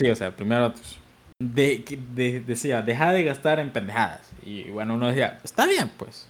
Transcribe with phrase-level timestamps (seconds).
[0.00, 0.72] Sí, o sea, primero
[1.38, 4.30] de, decía, deja de gastar en pendejadas.
[4.42, 6.26] Y bueno, uno decía, está bien, pues.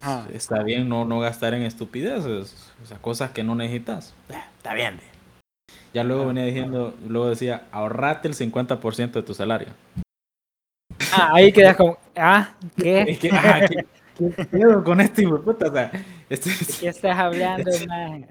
[0.00, 0.28] Ah.
[0.32, 4.14] Está bien no, no gastar en estupideces, o sea, cosas que no necesitas.
[4.28, 5.00] Está bien.
[5.92, 6.26] Ya luego ah.
[6.26, 9.68] venía diciendo, luego decía, ahorrate el 50% de tu salario.
[11.12, 13.00] Ah, ahí quedas como, ah, ¿qué?
[13.08, 15.66] Es que, ah, ¿qué, qué con este hijo puta?
[15.66, 15.90] O sea,
[16.30, 18.26] este, ¿De qué estás hablando, man?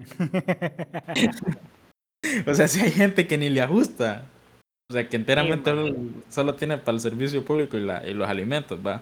[2.48, 4.24] o sea, si hay gente que ni le ajusta.
[4.94, 5.72] O sea, que enteramente
[6.30, 9.02] solo, tiene para el servicio público y, la, y los alimentos, va.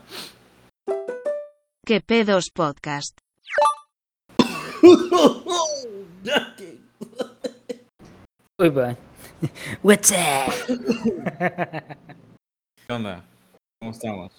[1.85, 3.19] ¿Qué pedos podcast?
[8.57, 8.95] Uy, va.
[9.83, 10.53] What's up?
[12.87, 13.25] ¿Qué onda?
[13.81, 14.31] ¿Cómo estamos?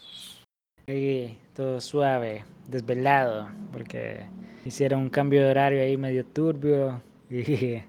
[0.86, 4.24] Sí, todo suave, desvelado, porque
[4.64, 7.82] hicieron un cambio de horario ahí medio turbio y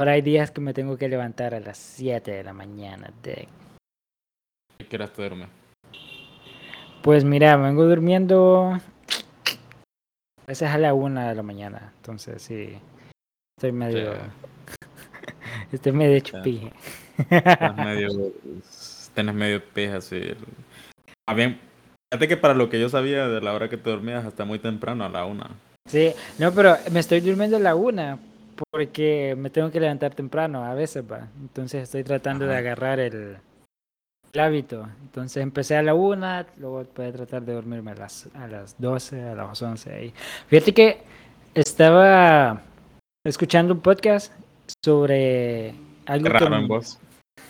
[0.00, 3.12] Ahora hay días que me tengo que levantar a las 7 de la mañana.
[3.22, 3.46] De...
[4.88, 5.50] ¿Qué horas te duermes?
[7.02, 11.92] Pues mira, vengo durmiendo a veces a la 1 de la mañana.
[11.96, 12.78] Entonces sí,
[13.58, 14.14] estoy medio...
[15.70, 16.72] estoy medio chupije.
[17.28, 18.08] Estás medio...
[19.12, 20.34] Tienes medio peja así.
[21.28, 21.60] Ah, bien.
[22.10, 24.60] Fíjate que para lo que yo sabía de la hora que te dormías hasta muy
[24.60, 25.44] temprano, a la 1.
[25.86, 28.29] Sí, no, pero me estoy durmiendo a la 1
[28.70, 31.28] porque me tengo que levantar temprano a veces, va.
[31.40, 33.38] Entonces estoy tratando de agarrar el,
[34.38, 34.88] hábito.
[35.02, 39.22] Entonces empecé a la una, luego pude tratar de dormirme a las, a las 12,
[39.22, 39.92] a las 11.
[39.92, 40.14] Ahí.
[40.46, 41.02] Fíjate que
[41.54, 42.62] estaba
[43.24, 44.32] escuchando un podcast
[44.84, 45.74] sobre
[46.06, 46.98] algo Qué raro en voz.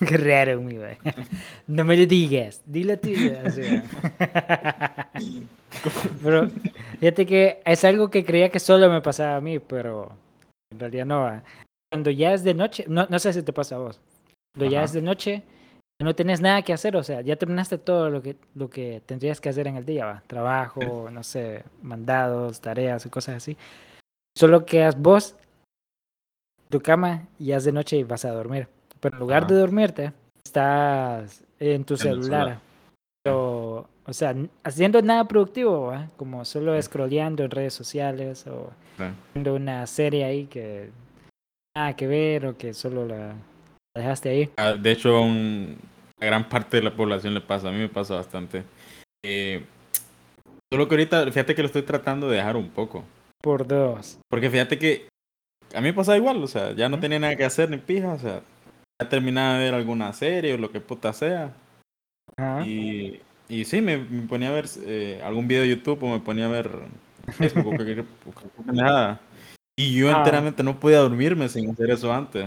[0.07, 0.77] Qué raro, mi
[1.67, 3.11] No me lo digas, dilo tú.
[6.23, 6.49] pero
[6.99, 10.13] fíjate que es algo que creía que solo me pasaba a mí, pero
[10.71, 11.43] en realidad no.
[11.93, 14.01] Cuando ya es de noche, no, no sé si te pasa a vos.
[14.55, 15.43] Cuando ya es de noche,
[16.01, 19.41] no tienes nada que hacer, o sea, ya terminaste todo lo que, lo que tendrías
[19.41, 20.23] que hacer en el día, ¿va?
[20.27, 23.57] Trabajo, no sé, mandados, tareas y cosas así.
[24.37, 25.37] Solo quedas vos,
[26.71, 28.69] tu cama, y ya es de noche y vas a dormir.
[29.01, 30.13] Pero en lugar de dormirte,
[30.45, 32.61] estás en tu celular.
[33.27, 34.35] O, o sea,
[34.65, 38.73] haciendo nada productivo, como solo scrolleando en redes sociales o
[39.33, 40.91] viendo una serie ahí que
[41.77, 43.35] nada que ver o que solo la,
[43.97, 44.51] dejaste ahí.
[44.57, 45.79] Ah, de hecho, a un,
[46.19, 48.65] gran parte de la población le pasa, a mí me pasa bastante.
[49.25, 49.65] Eh,
[50.73, 53.05] solo que ahorita, fíjate que lo estoy tratando de dejar un poco.
[53.41, 54.19] Por dos.
[54.29, 55.07] Porque fíjate que
[55.73, 58.15] a mí me pasa igual, o sea, ya no tenía nada que hacer ni pija,
[58.15, 58.43] o sea,
[59.01, 61.55] ya terminaba de ver alguna serie o lo que puta sea.
[62.67, 66.47] Y, y sí, me, ponía a ver eh, algún video de YouTube o me ponía
[66.47, 66.71] a ver
[67.33, 69.21] Facebook o nada.
[69.77, 70.19] Y yo ah.
[70.19, 72.47] enteramente no podía dormirme sin hacer eso antes.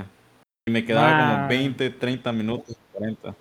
[0.66, 3.36] Y me quedaba como 20, 30 minutos, 40.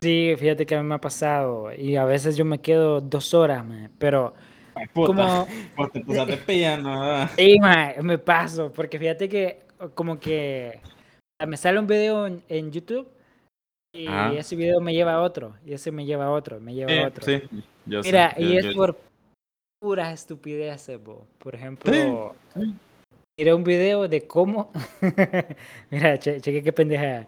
[0.00, 1.70] Sí, fíjate que a mí me ha pasado.
[1.76, 3.64] Y a veces yo me quedo dos horas,
[3.98, 4.34] pero...
[4.94, 5.46] como...
[5.76, 7.28] Porque te pillan, ¿no?
[7.36, 7.58] Sí,
[8.00, 8.72] me paso.
[8.72, 9.60] Porque fíjate que
[9.94, 10.80] como que
[11.46, 13.06] me sale un video en YouTube
[13.92, 16.92] y ese video me lleva a otro, y ese me lleva a otro, me lleva
[16.92, 17.24] a otro.
[17.24, 17.42] Sí,
[17.84, 18.98] Mira, y es por
[19.80, 20.98] puras estupideces,
[21.38, 22.34] Por ejemplo,
[23.36, 24.70] era un video de cómo.
[25.90, 27.26] Mira, cheque qué pendeja.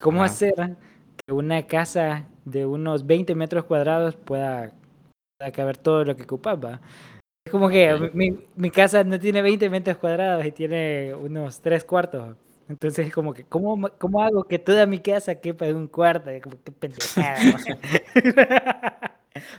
[0.00, 4.72] ¿Cómo hacer que una casa de unos 20 metros cuadrados pueda,
[5.52, 6.80] caber todo lo que ocupaba?
[7.44, 11.84] Es como que mi, mi, casa no tiene 20 metros cuadrados y tiene unos 3
[11.84, 12.36] cuartos.
[12.68, 16.30] Entonces, como que, ¿cómo, ¿cómo hago que toda mi casa quepa en un cuarto?
[16.42, 17.38] Como que pendejada.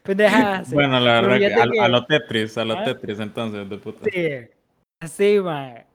[0.04, 0.64] pendejada.
[0.72, 2.84] Bueno, la verdad que, a, lo Tetris, a lo ¿Ah?
[2.84, 4.10] Tetris, entonces, de puta.
[4.12, 4.30] Sí,
[5.00, 5.86] así, man.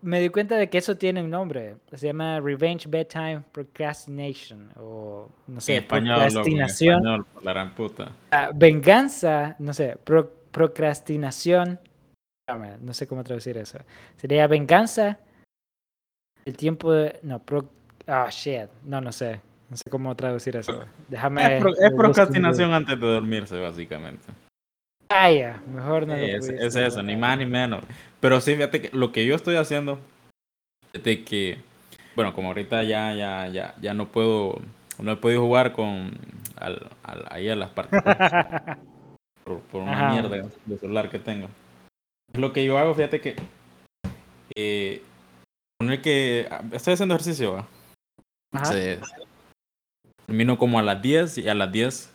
[0.00, 1.76] Me di cuenta de que eso tiene un nombre.
[1.92, 4.70] Se llama Revenge Bedtime Procrastination.
[4.76, 6.96] O, no sé, español, procrastinación.
[6.98, 8.12] español, la gran puta.
[8.30, 9.96] Ah, venganza, no sé,
[10.52, 11.80] procrastinación.
[12.80, 13.78] No sé cómo traducir eso.
[14.16, 15.18] Sería venganza
[16.48, 17.18] el tiempo de.
[17.22, 17.68] No, pro.
[18.06, 18.70] Ah, shit.
[18.84, 19.40] No, no sé.
[19.68, 20.82] No sé cómo traducir eso.
[21.08, 21.58] Déjame.
[21.58, 24.24] Es, procrastinación antes de dormirse, básicamente.
[25.10, 25.60] Ah, ya.
[25.70, 27.84] Mejor no es, es eso, ni más ni menos.
[28.20, 30.00] Pero sí, fíjate que lo que yo estoy haciendo.
[30.94, 31.58] De que.
[32.16, 34.58] Bueno, como ahorita ya, ya, ya, ya no puedo.
[34.98, 36.12] No he podido jugar con.
[36.56, 36.88] Al,
[37.30, 38.04] ahí a las partidas.
[39.44, 41.48] por, una mierda de celular que tengo.
[42.32, 43.36] Lo que yo hago, fíjate que.
[44.54, 45.02] Eh,
[45.78, 47.66] poner que estoy haciendo ejercicio,
[50.26, 52.12] termino como a las 10 y a las 10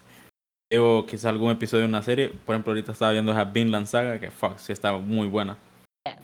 [0.69, 2.30] veo quizá algún episodio de una serie.
[2.30, 5.57] Por ejemplo, ahorita estaba viendo esa Vinland Saga, que fuck, sí estaba muy buena.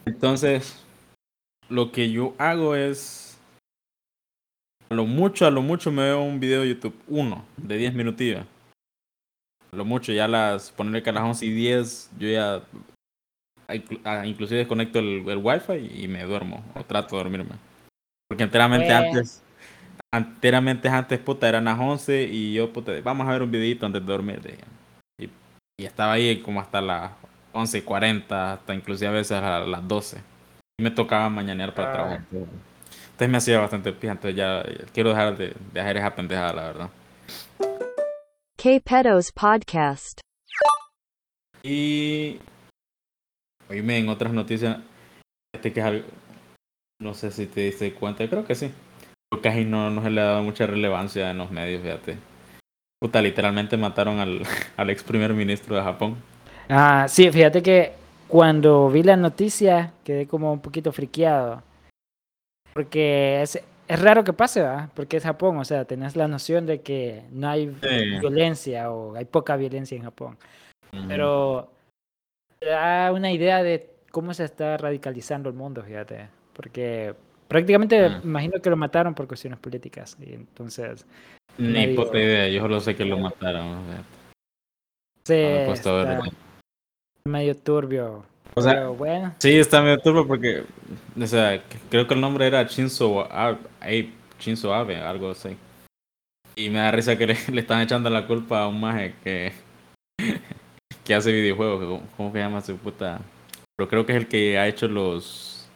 [0.05, 0.83] Entonces,
[1.69, 3.39] lo que yo hago es
[4.89, 7.93] A lo mucho, a lo mucho me veo un video de YouTube, uno, de 10
[7.93, 8.43] minutillos.
[9.71, 12.63] A lo mucho, ya las, ponerle que a las 11 y 10, yo ya ah,
[14.25, 17.55] inclusive desconecto el, el wifi y me duermo, o trato de dormirme.
[18.27, 19.43] Porque enteramente antes,
[20.13, 24.05] enteramente antes, puta, eran las 11 y yo, puta, vamos a ver un videito antes
[24.05, 24.41] de dormir.
[25.17, 25.29] Y,
[25.79, 27.11] y, estaba ahí como hasta las
[27.53, 30.21] 11.40, hasta inclusive a veces a las 12.
[30.79, 31.93] Y me tocaba mañanear para ah.
[31.93, 32.21] trabajar.
[32.31, 34.63] Entonces me hacía bastante pija, entonces ya
[34.93, 36.89] quiero dejar de, de hacer esa pendejada, la verdad.
[38.61, 40.21] K-Pedos Podcast.
[41.63, 42.39] Y.
[43.69, 44.77] Oíme, en otras noticias,
[45.53, 46.07] este que es algo.
[47.01, 48.71] No sé si te diste cuenta, creo que sí.
[49.41, 52.17] Casi no, no se le ha dado mucha relevancia en los medios, fíjate.
[53.01, 54.41] Puta, literalmente mataron al,
[54.77, 56.17] al ex primer ministro de Japón.
[56.67, 57.93] Ah, sí, fíjate que
[58.27, 61.63] cuando vi la noticia quedé como un poquito friqueado
[62.73, 64.89] porque es, es raro que pase, ¿verdad?
[64.93, 67.67] Porque es Japón, o sea, tenés la noción de que no hay
[68.21, 70.37] violencia o hay poca violencia en Japón.
[71.07, 71.71] Pero
[72.61, 76.29] da una idea de cómo se está radicalizando el mundo, fíjate.
[76.53, 77.13] Porque
[77.47, 78.21] prácticamente ah.
[78.23, 80.17] imagino que lo mataron por cuestiones políticas.
[80.19, 81.05] Y entonces.
[81.57, 83.83] Ni puta idea, yo solo sé que lo mataron.
[85.23, 86.21] Sí, está
[87.25, 88.25] medio turbio
[88.55, 89.33] o sea, bueno.
[89.39, 90.63] Sí, está medio turbo porque,
[91.19, 95.55] o sea, creo que el nombre era Shinzo Abe, Shinzo Abe, algo así.
[96.55, 99.53] Y me da risa que le, están echando la culpa a un maje que,
[101.09, 102.03] que hace videojuegos.
[102.15, 103.19] ¿Cómo se llama su puta?
[103.75, 105.67] Pero creo que es el que ha hecho los...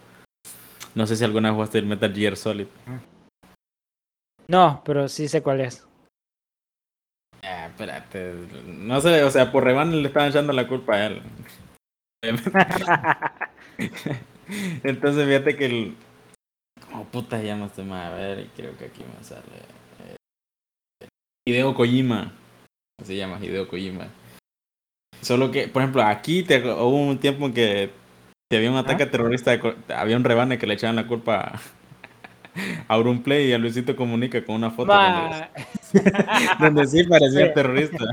[0.94, 2.68] No sé si alguna vez jugaste el Metal Gear Solid.
[4.48, 5.88] No, pero sí sé cuál es.
[7.42, 8.36] Ah, espérate.
[8.68, 11.24] No sé, o sea, por Revan le estaban echando la culpa a él.
[14.84, 15.96] Entonces, fíjate que el.
[16.92, 19.42] Como puta llama este A ver, creo que aquí me sale.
[20.06, 20.16] Eh,
[21.48, 22.34] Hideo Kojima.
[23.04, 24.10] Se llama Hideo Kojima.
[25.24, 27.90] Solo que, por ejemplo, aquí te, hubo un tiempo en que
[28.52, 29.58] si había un ataque terrorista,
[29.96, 31.60] había un rebane que le echaban la culpa
[32.88, 35.48] a Play y a Luisito Comunica con una foto donde,
[36.60, 38.06] donde, sí parecía terrorista.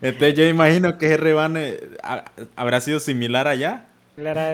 [0.00, 1.76] Entonces yo imagino que ese rebane
[2.56, 3.86] habrá sido similar allá.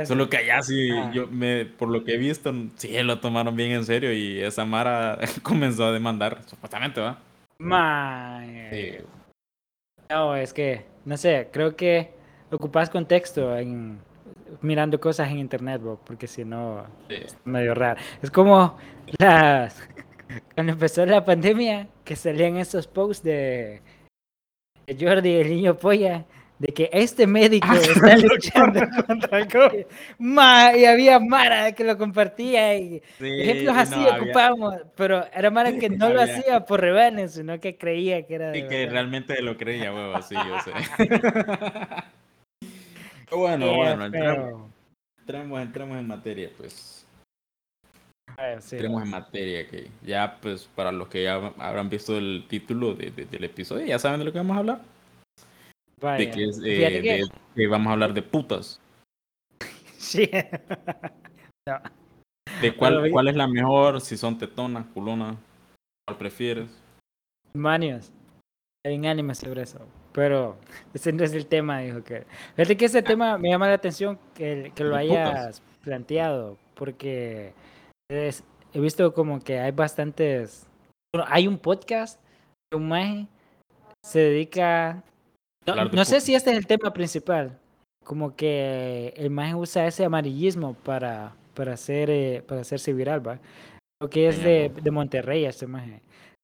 [0.07, 1.11] Solo que allá sí, ah.
[1.13, 4.65] yo me, por lo que he visto, sí lo tomaron bien en serio y esa
[4.65, 7.19] Mara comenzó a demandar, supuestamente, ¿va?
[10.11, 12.11] No, es que, no sé, creo que
[12.51, 13.99] ocupas contexto en
[14.61, 17.99] mirando cosas en internet, porque si no, es medio raro.
[18.21, 18.77] Es como
[19.19, 19.89] las,
[20.55, 23.81] cuando empezó la pandemia, que salían esos posts de
[25.01, 26.27] Jordi, el niño polla,
[26.59, 29.87] de que este médico ah, está luchando contra el COVID.
[30.79, 36.11] y había Mara que lo compartía y ejemplos así ocupábamos, pero era Mara que no
[36.11, 39.93] lo hacía por rebanes, sino que creía que era de Y que realmente lo creía,
[39.93, 40.73] huevo, así, yo sé.
[43.31, 44.07] bueno, bueno,
[45.21, 47.07] entremos, entremos en materia, pues.
[48.37, 53.11] Entremos en materia que ya, pues, para los que ya habrán visto el título de,
[53.11, 54.81] del episodio, ya saben de lo que vamos a hablar.
[56.01, 57.23] De, que, es, eh,
[57.55, 57.67] que...
[57.67, 58.81] vamos a hablar de putas.
[59.99, 60.31] Sí.
[62.63, 64.01] ¿De cuál, cuál es la mejor?
[64.01, 65.37] Si son tetonas, culonas,
[66.07, 66.71] ¿cuál prefieres?
[67.53, 68.11] Manios.
[68.87, 69.81] Hay un anime sobre eso.
[70.13, 70.57] Pero
[70.95, 72.25] ese no es el tema, dijo que.
[72.57, 77.53] Fíjate que ese tema me llama la atención que, que lo hayas planteado, porque
[78.11, 80.67] he visto como que hay bastantes.
[81.15, 82.21] Bueno, hay un podcast
[82.71, 83.27] que un maje
[84.05, 85.03] se dedica.
[85.75, 87.59] No, sé si este es el tema principal.
[88.05, 93.39] Como que el maje usa ese amarillismo para, para, hacer, eh, para hacerse viral, ¿va?
[94.01, 96.01] Lo que es de, de Monterrey, este maje.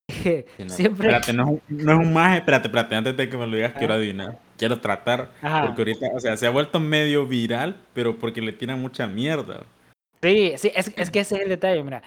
[0.67, 1.09] Siempre.
[1.09, 3.95] Espérate, no, no, es un maje, espérate, espérate, antes de que me lo digas, quiero
[3.95, 4.39] adivinar.
[4.57, 8.81] Quiero tratar, porque ahorita, o sea, se ha vuelto medio viral, pero porque le tiran
[8.81, 9.65] mucha mierda.
[10.23, 12.03] Sí, sí, es, es que ese es el detalle, mira.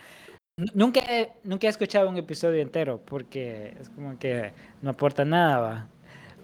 [0.74, 5.60] Nunca he, nunca he escuchado un episodio entero porque es como que no aporta nada,
[5.60, 5.88] va.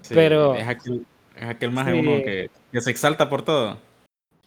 [0.10, 0.56] Pero.
[0.56, 1.06] Es aquel,
[1.36, 3.78] es aquel más de uno que, que, se exalta por todo.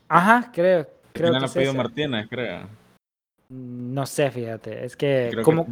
[0.08, 0.86] Ajá, creo.
[1.12, 2.68] creo que apellido Martínez, creo.
[3.48, 4.84] No sé, fíjate.
[4.84, 5.30] Es que.
[5.42, 5.66] como,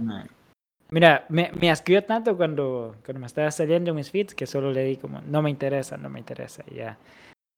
[0.90, 4.84] Mira, me, me asqueó tanto cuando, cuando me estaba saliendo mis feeds que solo le
[4.84, 6.62] di como, no me interesa, no me interesa.
[6.72, 6.98] Ya,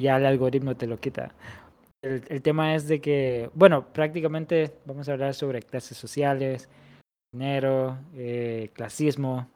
[0.01, 1.35] ya el algoritmo te lo quita
[2.07, 6.69] el, tema es de que, bueno, prácticamente vamos a hablar sobre clases sociales,
[7.33, 9.49] dinero, eh, clasismo,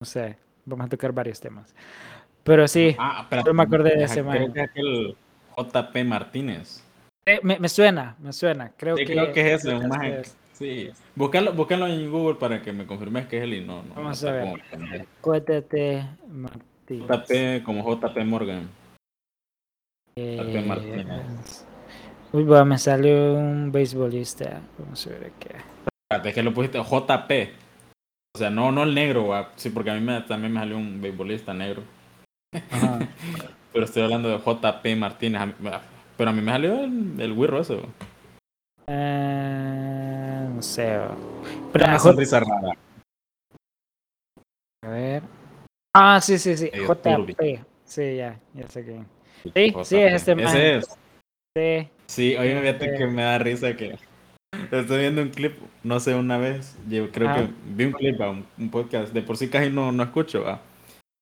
[0.00, 1.74] no sé, vamos a tocar varios temas.
[2.46, 5.16] Pero sí, ah, yo me acordé de ese Creo que aquel
[5.56, 6.80] JP Martínez.
[7.26, 8.70] Eh, me, me, suena, me suena.
[8.76, 9.90] Creo, que, creo que es ese, un
[10.52, 13.82] Sí, búscalo, búscalo en Google para que me confirmes que es él y no.
[13.82, 15.06] no Vamos no a ver.
[15.22, 17.08] JT Martínez.
[17.08, 18.68] JP como JP Morgan.
[20.14, 21.66] Eh, Martínez.
[22.32, 24.62] Uy, va, me salió un beisbolista.
[24.78, 25.56] Vamos a ver qué.
[26.08, 27.50] Espérate, es que lo pusiste JP.
[28.36, 29.50] O sea, no, no el negro, va.
[29.56, 31.82] Sí, porque a mí me, también me salió un beisbolista negro.
[32.70, 32.98] Ajá.
[33.72, 35.40] Pero estoy hablando de JP Martínez.
[35.40, 35.54] A mí-
[36.16, 37.84] Pero a mí me salió el, el va.
[38.86, 40.98] Eh, no sé.
[41.72, 42.12] Pero Una mejor.
[42.12, 42.72] sonrisa rara.
[44.84, 45.22] A ver.
[45.94, 46.70] Ah, sí, sí, sí.
[46.70, 47.60] JP.
[47.84, 49.02] Sí, ya, ya sé que.
[49.54, 50.46] Sí, sí, es este man.
[50.46, 50.98] Ese es.
[51.56, 51.88] Sí.
[52.06, 52.98] Sí, oye, fíjate Eh.
[52.98, 53.96] que me da risa que
[54.70, 58.46] estoy viendo un clip, no sé, una vez, yo creo que vi un clip, un,
[58.58, 60.60] un podcast, de por sí casi no, no escucho, va.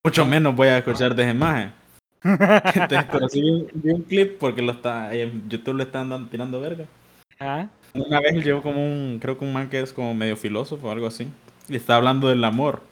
[0.05, 1.73] Mucho menos voy a escuchar de esa imagen.
[2.23, 6.29] Entonces, pero sí vi, vi un clip porque lo está, en YouTube le están dando,
[6.29, 6.85] tirando verga.
[7.41, 10.89] Ah, Una vez llegó como un, creo que un man que es como medio filósofo
[10.89, 11.29] o algo así,
[11.69, 12.83] y está hablando del amor.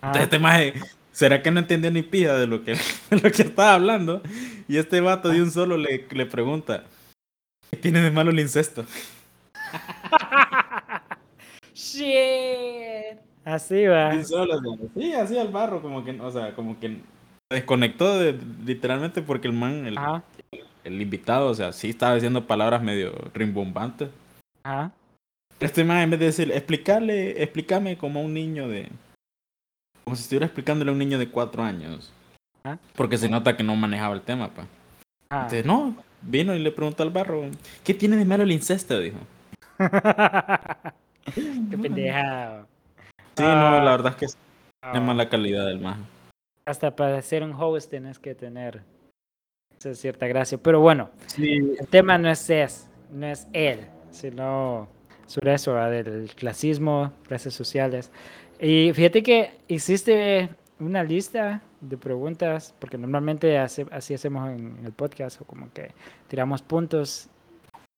[0.00, 0.08] ah.
[0.08, 0.74] Entonces, este maje,
[1.12, 2.72] ¿será que no entendió ni pija de lo que,
[3.10, 4.22] de lo que estaba hablando?
[4.66, 6.84] Y este vato de un solo le, le pregunta,
[7.70, 8.84] ¿qué tiene de malo el incesto?
[11.74, 13.18] Shit.
[13.48, 14.22] Así va.
[14.24, 14.60] Solo,
[14.94, 16.98] sí, así al barro, como que, o sea, como que
[17.50, 20.22] desconectó de, literalmente porque el man, el, Ajá,
[20.84, 24.10] el invitado, o sea, sí estaba diciendo palabras medio rimbombantes.
[24.64, 24.92] ajá.
[25.60, 28.88] Este man, en vez de decir, explicarle, explícame como a un niño de.
[30.04, 32.12] Como si estuviera explicándole a un niño de cuatro años.
[32.64, 32.76] Ah.
[32.94, 34.66] Porque se nota que no manejaba el tema, pa.
[35.30, 35.44] ajá.
[35.44, 37.46] Entonces, no, vino y le preguntó al barro,
[37.82, 39.00] ¿qué tiene de malo el incesto?
[39.00, 39.18] Dijo.
[41.34, 42.66] Qué pendejado.
[43.38, 44.38] Sí, no, la verdad es que es
[44.82, 46.06] Ah, mala calidad del man.
[46.66, 48.82] Hasta para ser un host tienes que tener
[49.78, 50.58] esa cierta gracia.
[50.58, 54.86] Pero bueno, Sí, el tema no es es, no es él, sino
[55.26, 58.10] sobre eso, del clasismo, clases sociales.
[58.60, 60.48] Y fíjate que existe
[60.80, 65.72] una lista de preguntas, porque normalmente hace- así hacemos en, en el podcast, o como
[65.72, 65.92] que
[66.28, 67.28] tiramos puntos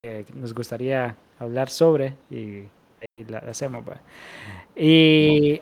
[0.02, 2.64] que nos gustaría hablar sobre y,
[3.16, 3.84] y la hacemos.
[3.88, 4.00] ¿va?
[4.76, 5.60] Y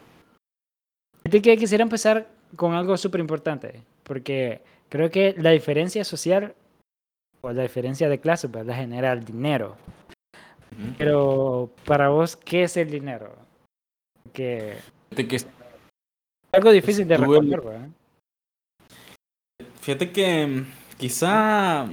[1.25, 6.54] fíjate que quisiera empezar con algo súper importante, porque creo que la diferencia social
[7.40, 9.76] o la diferencia de clase pues, la genera el dinero.
[10.97, 13.35] Pero para vos, ¿qué es el dinero?
[14.33, 14.76] Que
[15.11, 15.47] Fíjate que, es
[16.52, 17.88] algo difícil de responder, ¿verdad?
[19.80, 20.66] fíjate que mm,
[20.99, 21.87] quizá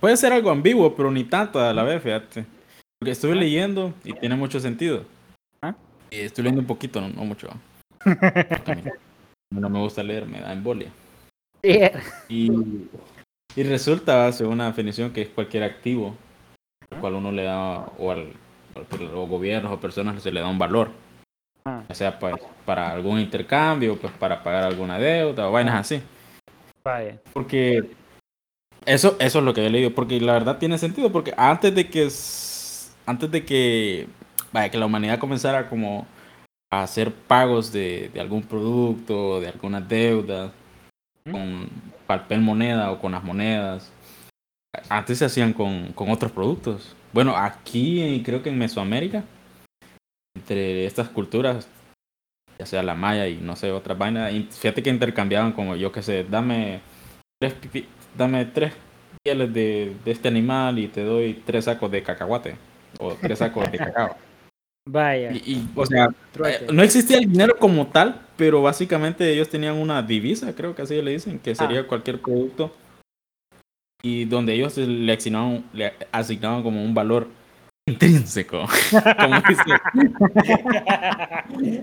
[0.00, 2.44] puede ser algo ambiguo, pero ni tanto a la vez, fíjate.
[2.98, 5.04] Porque estuve leyendo y tiene mucho sentido.
[5.62, 5.74] Ah.
[6.10, 7.48] Y estoy leyendo un poquito, no, no mucho.
[9.50, 10.90] No me gusta leer, me da embolia.
[11.64, 11.80] Sí,
[12.28, 12.50] Y,
[13.56, 16.14] y resulta, según una definición, que es cualquier activo
[16.90, 18.32] al cual uno le da, o al
[19.14, 20.90] o gobiernos o personas se le da un valor,
[21.64, 26.02] Ah, ya sea pues, para algún intercambio, pues para pagar alguna deuda o vainas así.
[26.84, 27.18] vaya.
[27.32, 27.90] Porque
[28.86, 31.88] eso, eso es lo que he leído, porque la verdad tiene sentido, porque antes de
[31.88, 32.10] que
[33.08, 34.06] antes de que
[34.52, 36.06] vaya, que la humanidad comenzara como
[36.70, 40.52] a hacer pagos de, de algún producto, de alguna deuda,
[41.24, 41.30] ¿Mm?
[41.30, 41.70] con
[42.06, 43.90] papel moneda o con las monedas,
[44.90, 46.94] antes se hacían con, con otros productos.
[47.14, 49.24] Bueno, aquí creo que en Mesoamérica,
[50.36, 51.66] entre estas culturas,
[52.58, 56.02] ya sea la maya y no sé, otras vainas, fíjate que intercambiaban como yo que
[56.02, 56.82] sé, dame
[57.40, 57.54] tres,
[58.18, 58.74] dame tres
[59.24, 62.67] pieles de, de este animal y te doy tres sacos de cacahuate
[62.98, 64.16] o tres sacos de cacao.
[64.90, 65.30] Vaya.
[65.32, 66.08] Y, y, o sea,
[66.46, 70.82] eh, no existía el dinero como tal, pero básicamente ellos tenían una divisa, creo que
[70.82, 72.74] así le dicen, que sería cualquier producto.
[74.02, 77.26] Y donde ellos le asignaban, le asignaban como un valor
[77.86, 78.66] intrínseco.
[79.20, 79.62] como dice.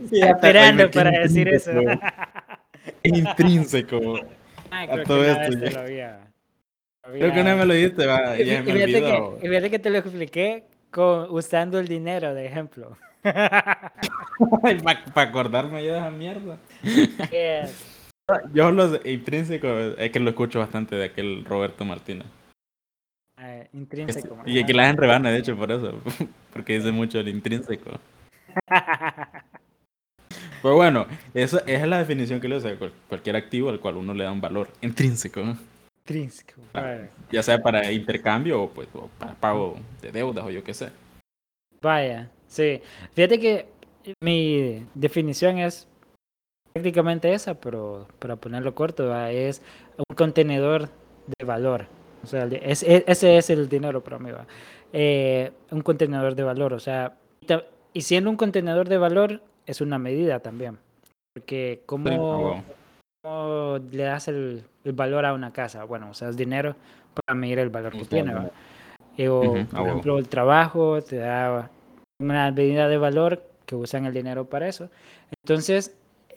[0.15, 1.71] Estaba esperando para decir eso.
[3.03, 4.19] intrínseco.
[4.71, 6.19] Ay, a creo que todo una esto lo había-
[7.03, 9.69] Creo que no me lo dijiste, va, Y, ya y me fíjate que, y fíjate
[9.69, 10.63] que te lo expliqué
[10.95, 12.97] con, usando el dinero de ejemplo.
[15.13, 16.57] Para acordarme yo de esa mierda.
[17.31, 17.91] Yes.
[18.53, 22.25] Yo los intrínseco es que lo escucho bastante de aquel Roberto Martínez.
[23.37, 24.37] Ah, intrínseco.
[24.45, 25.99] Y que la hacen rebana, de hecho, por eso.
[26.53, 27.99] Porque dice mucho el intrínseco.
[30.61, 34.13] Pero bueno, esa, esa es la definición que le cual- cualquier activo al cual uno
[34.13, 35.41] le da un valor intrínseco.
[37.31, 40.89] Ya sea para intercambio o, pues, o para pago de deudas o yo qué sé.
[41.81, 42.81] Vaya, sí.
[43.13, 43.67] Fíjate que
[44.23, 45.87] mi definición es
[46.73, 49.31] prácticamente esa, pero para ponerlo corto, ¿va?
[49.31, 49.61] es
[49.97, 50.89] un contenedor
[51.39, 51.87] de valor.
[52.23, 54.31] O sea, es- es- ese es el dinero para mí.
[54.31, 54.45] ¿va?
[54.93, 56.73] Eh, un contenedor de valor.
[56.73, 57.17] O sea,
[57.93, 60.77] y siendo un contenedor de valor, es una medida también.
[61.33, 61.81] Porque
[63.25, 65.83] ¿cómo, le das el, valor a una casa?
[65.83, 66.75] Bueno, usas dinero
[67.13, 68.33] para medir el valor que tiene.
[69.27, 71.69] o, por ejemplo, el trabajo te da
[72.19, 74.89] una medida de valor que usan el dinero para eso.
[75.43, 75.95] Entonces,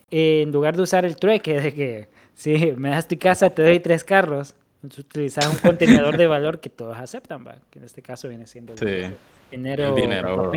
[0.09, 3.79] en lugar de usar el trueque de que si me das tu casa, te doy
[3.79, 7.57] tres carros, utilizas un contenedor de valor que todos aceptan, ¿va?
[7.69, 9.15] que en este caso viene siendo el
[9.51, 10.51] dinero.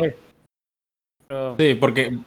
[1.57, 2.17] Sí, porque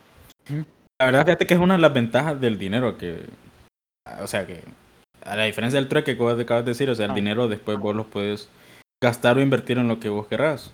[0.98, 3.24] la verdad, fíjate que es una de las ventajas del dinero que,
[4.20, 4.62] o sea, que
[5.24, 7.14] a la diferencia del trueque que vos acabas de decir, o sea, el ah.
[7.14, 8.48] dinero después vos lo puedes
[9.02, 10.72] gastar o invertir en lo que vos querrás,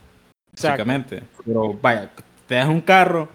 [0.53, 1.23] básicamente.
[1.45, 2.11] Pero vaya,
[2.47, 3.29] te das un carro,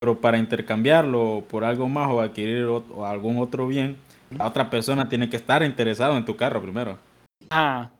[0.00, 2.66] pero para intercambiarlo por algo más o adquirir
[3.04, 3.96] algún otro bien,
[4.36, 6.98] la otra persona tiene que estar interesado en tu carro primero.
[7.50, 7.90] Ah,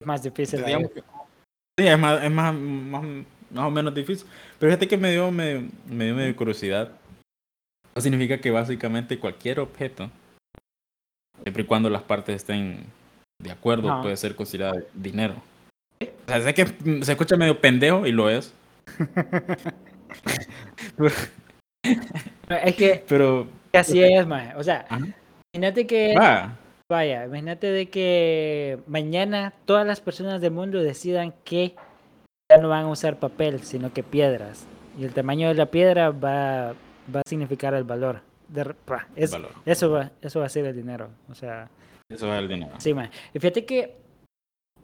[0.00, 0.64] más difícil.
[0.64, 3.02] sí, es más, es más, más,
[3.50, 4.26] más, o menos difícil.
[4.58, 6.90] Pero fíjate que me dio, me, me dio medio curiosidad.
[7.94, 10.10] Eso significa que básicamente cualquier objeto,
[11.42, 12.86] siempre y cuando las partes estén
[13.40, 15.34] de acuerdo, puede ser considerado dinero.
[16.02, 16.66] O sea, sé que
[17.04, 18.52] se escucha medio pendejo y lo es.
[22.64, 24.56] es que, pero así es, más.
[24.56, 24.86] O sea,
[25.52, 26.14] imagínate que
[26.88, 31.76] vaya, imagínate de que mañana todas las personas del mundo decidan que
[32.50, 34.66] ya no van a usar papel, sino que piedras.
[34.98, 36.74] Y el tamaño de la piedra va,
[37.14, 38.20] va a significar el valor.
[38.48, 38.74] De,
[39.16, 41.08] Eso, va, eso va a ser el dinero.
[41.30, 41.70] O sea,
[42.08, 42.72] eso va a ser el dinero.
[42.78, 43.10] Sí, man.
[43.32, 43.96] Y fíjate que,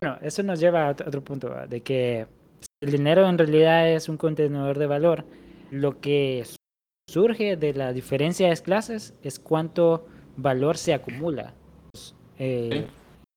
[0.00, 2.26] bueno, eso nos lleva a otro, punto, de que
[2.82, 5.24] el dinero en realidad es un contenedor de valor.
[5.70, 6.44] Lo que
[7.08, 11.52] surge de la diferencia de clases es cuánto valor se acumula.
[12.38, 12.86] Eh,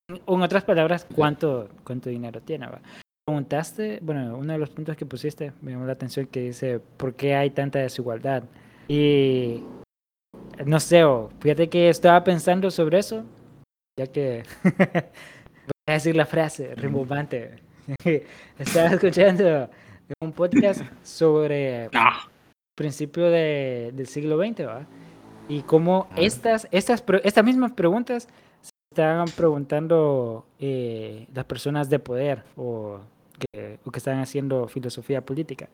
[0.10, 2.68] en otras palabras, cuánto, cuánto dinero tiene.
[3.26, 7.16] Preguntaste, bueno, uno de los puntos que pusiste me llamó la atención que dice, ¿por
[7.16, 8.44] qué hay tanta desigualdad?
[8.88, 9.64] Y
[10.66, 11.04] no sé,
[11.40, 13.24] fíjate que estaba pensando sobre eso,
[13.98, 17.56] ya que voy a decir la frase rimbombante.
[18.60, 19.70] estaba escuchando
[20.22, 21.90] un podcast sobre
[22.76, 24.86] principio de, del siglo XX, ¿va?
[25.50, 28.28] Y cómo estas, estas, estas mismas preguntas
[28.62, 33.00] se estaban preguntando eh, las personas de poder o
[33.52, 35.68] que, o que están haciendo filosofía política,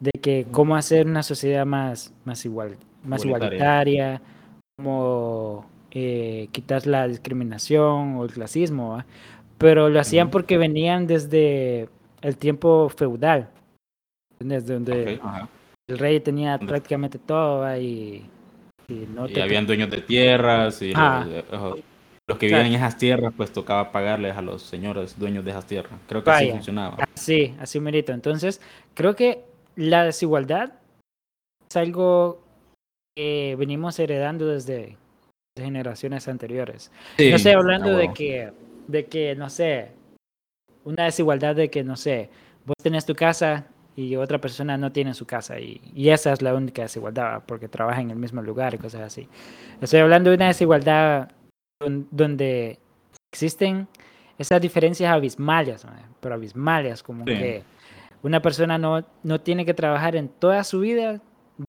[0.00, 4.20] de que cómo hacer una sociedad más, más, igual, más igualitaria,
[4.76, 9.02] cómo eh, quitar la discriminación o el clasismo,
[9.58, 11.88] pero lo hacían porque venían desde
[12.20, 13.48] el tiempo feudal,
[14.38, 15.20] desde donde
[15.88, 18.26] el rey tenía prácticamente todo y,
[18.88, 23.52] y, no y habían dueños de tierras y los, que vivían en esas tierras pues
[23.52, 25.92] tocaba pagarles a los señores dueños de esas tierras.
[26.08, 27.08] Creo que así funcionaba.
[27.14, 28.12] Sí, así merito.
[28.12, 28.60] Entonces,
[28.94, 29.44] creo que
[29.76, 30.72] la desigualdad
[31.68, 32.42] es algo
[33.14, 34.96] que venimos heredando desde
[35.56, 36.90] generaciones anteriores.
[37.18, 38.52] no sé, hablando de que,
[38.88, 39.92] de que, no sé,
[40.84, 42.28] una desigualdad de que, no sé,
[42.64, 46.42] vos tenés tu casa y otra persona no tiene su casa y, y, esa es
[46.42, 49.28] la única desigualdad porque trabaja en el mismo lugar y cosas así.
[49.80, 51.30] Estoy hablando de una desigualdad
[52.10, 52.78] donde
[53.32, 53.88] existen
[54.38, 55.86] esas diferencias abismales,
[56.20, 57.62] pero abismales, como que
[58.22, 61.20] una persona no, no tiene que trabajar en toda su vida,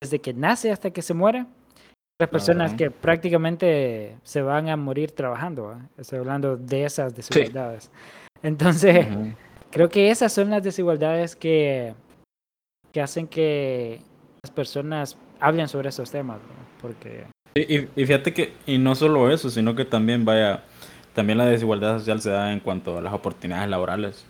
[0.01, 1.45] desde que nace hasta que se muere.
[2.19, 5.79] Las personas que prácticamente se van a morir trabajando.
[5.97, 7.91] Estoy hablando de esas desigualdades.
[8.41, 9.07] Entonces,
[9.71, 11.93] creo que esas son las desigualdades que,
[12.91, 14.01] que hacen que
[14.43, 16.39] las personas hablen sobre esos temas,
[16.81, 17.25] porque...
[17.53, 20.63] Y, y, fíjate que, y no solo eso, sino que también vaya,
[21.13, 24.25] también la desigualdad social se da en cuanto a las oportunidades laborales.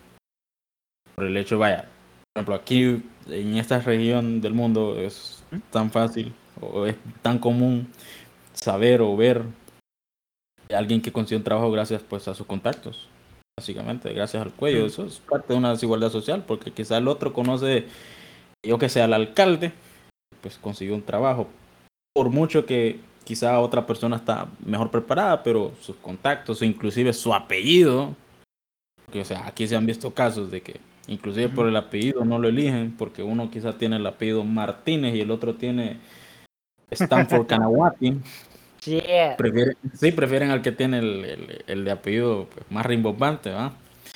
[1.16, 1.90] Por el hecho, vaya,
[2.38, 7.88] por ejemplo, aquí en esta región del mundo es tan fácil o es tan común
[8.54, 9.42] saber o ver
[10.72, 13.10] a alguien que consigue un trabajo gracias pues a sus contactos,
[13.58, 14.86] básicamente, gracias al cuello.
[14.86, 17.88] Eso es parte de una desigualdad social, porque quizá el otro conoce
[18.64, 19.72] yo que sea el alcalde,
[20.42, 21.48] pues consiguió un trabajo.
[22.14, 27.34] Por mucho que quizá otra persona está mejor preparada, pero sus contactos o inclusive su
[27.34, 28.16] apellido,
[29.12, 32.48] o sea, aquí se han visto casos de que inclusive por el apellido no lo
[32.48, 35.98] eligen, porque uno quizá tiene el apellido Martínez y el otro tiene
[36.92, 38.20] Stanford Kanawati.
[38.80, 43.74] sí, prefieren al que tiene el, el, de apellido pues, más rimbombante, ¿va?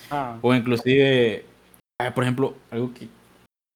[0.10, 0.38] Ah.
[0.42, 1.46] O inclusive,
[2.00, 3.08] ah, por ejemplo, algo que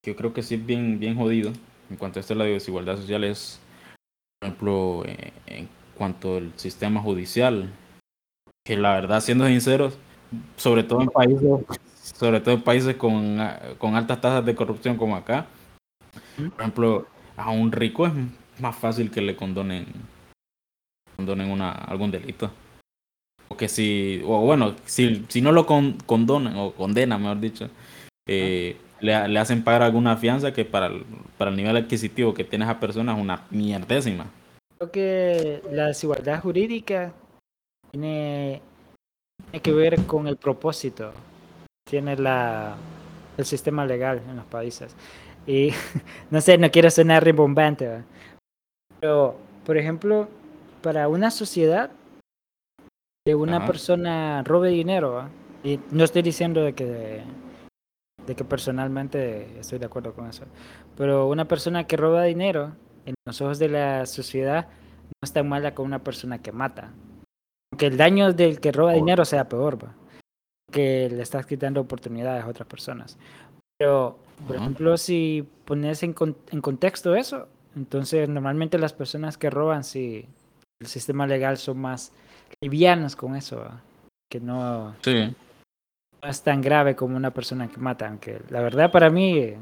[0.06, 1.52] yo creo que sí es bien, bien jodido
[1.90, 3.60] en cuanto a esto de la desigualdad social es,
[4.40, 7.72] por ejemplo, eh, en cuanto al sistema judicial,
[8.66, 9.98] que la verdad, siendo sinceros,
[10.58, 11.42] sobre todo en países,
[12.14, 13.40] sobre todo en países con,
[13.78, 15.48] con altas tasas de corrupción como acá,
[16.38, 18.14] Por ejemplo, a un rico es
[18.60, 19.86] más fácil que le condonen,
[21.16, 22.52] condonen una, algún delito.
[23.48, 27.70] O que si, o bueno, si, si no lo condonan o condenan, mejor dicho,
[28.28, 31.04] eh, le, le, hacen pagar alguna fianza que para el,
[31.38, 34.26] para el nivel adquisitivo que tiene esa persona es una mierdésima.
[34.78, 37.14] Creo que la desigualdad jurídica
[37.92, 38.62] tiene,
[39.52, 41.14] tiene que ver con el propósito,
[41.86, 42.76] tiene la,
[43.38, 44.96] el sistema legal en los países.
[45.48, 45.72] Y
[46.32, 48.04] no sé, no quiero sonar rimbombante,
[49.00, 50.28] pero por ejemplo,
[50.82, 51.92] para una sociedad
[53.26, 55.30] que una persona robe dinero,
[55.64, 57.24] y no estoy diciendo de que
[58.28, 60.46] de que personalmente estoy de acuerdo con eso,
[60.98, 65.48] pero una persona que roba dinero en los ojos de la sociedad no es tan
[65.48, 66.92] mala como una persona que mata.
[67.72, 69.78] Aunque el daño del que roba dinero sea peor,
[70.72, 73.18] que le estás quitando oportunidades a otras personas.
[73.78, 76.16] Pero, por ejemplo, si pones en,
[76.52, 80.28] en contexto eso, entonces normalmente las personas que roban, si
[80.82, 82.14] el sistema legal son más
[82.62, 83.70] livianos con eso,
[84.30, 85.36] que no, sí.
[86.22, 88.08] no, es tan grave como una persona que mata.
[88.08, 89.54] Aunque la verdad para mí,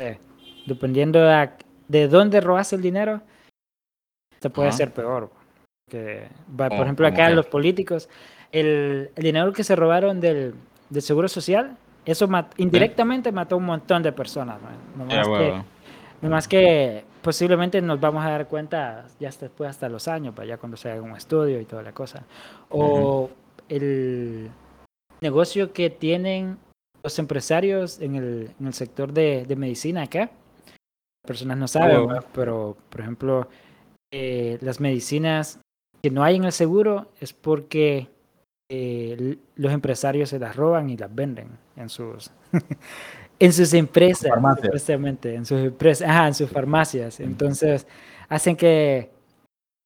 [0.00, 0.18] eh,
[0.66, 1.20] dependiendo
[1.88, 3.20] de, dónde robas el dinero,
[4.38, 5.30] te puede ser peor.
[5.88, 8.08] Que, por ejemplo, acá los políticos,
[8.52, 10.54] el, el, dinero que se robaron del,
[10.88, 14.58] del seguro social, eso indirectamente mató a un montón de personas.
[14.96, 15.04] No
[16.28, 20.48] más, que, que posiblemente nos vamos a dar cuenta ya después hasta los años, para
[20.48, 22.24] ya cuando se haga un estudio y toda la cosa.
[22.68, 23.30] O
[23.68, 24.50] el
[25.20, 26.58] negocio que tienen
[27.02, 30.30] los empresarios en el, en el sector de, de medicina acá.
[31.26, 33.48] Personas no saben, pero por ejemplo,
[34.12, 35.60] eh, las medicinas
[36.02, 38.08] que no hay en el seguro es porque
[38.72, 42.30] eh, los empresarios se las roban y las venden en sus
[43.40, 44.30] en sus empresas,
[44.60, 47.18] precisamente, en sus empresas, ajá, en sus farmacias.
[47.18, 47.84] Entonces,
[48.28, 49.10] hacen que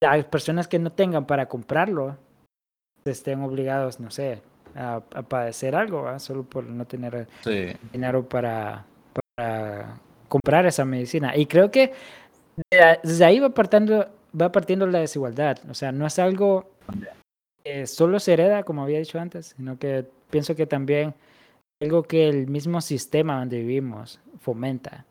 [0.02, 2.18] las personas que no tengan para comprarlo
[3.06, 4.42] estén obligados, no sé,
[4.74, 7.26] a, padecer algo, solo por no tener
[7.90, 11.34] dinero para, para comprar esa medicina.
[11.36, 11.92] Y creo que
[13.02, 15.58] desde ahí va partiendo, va partiendo la desigualdad.
[15.70, 16.74] O sea, no es algo
[17.86, 21.14] solo se hereda, como había dicho antes, sino que pienso que también
[21.80, 25.04] algo que el mismo sistema donde vivimos fomenta.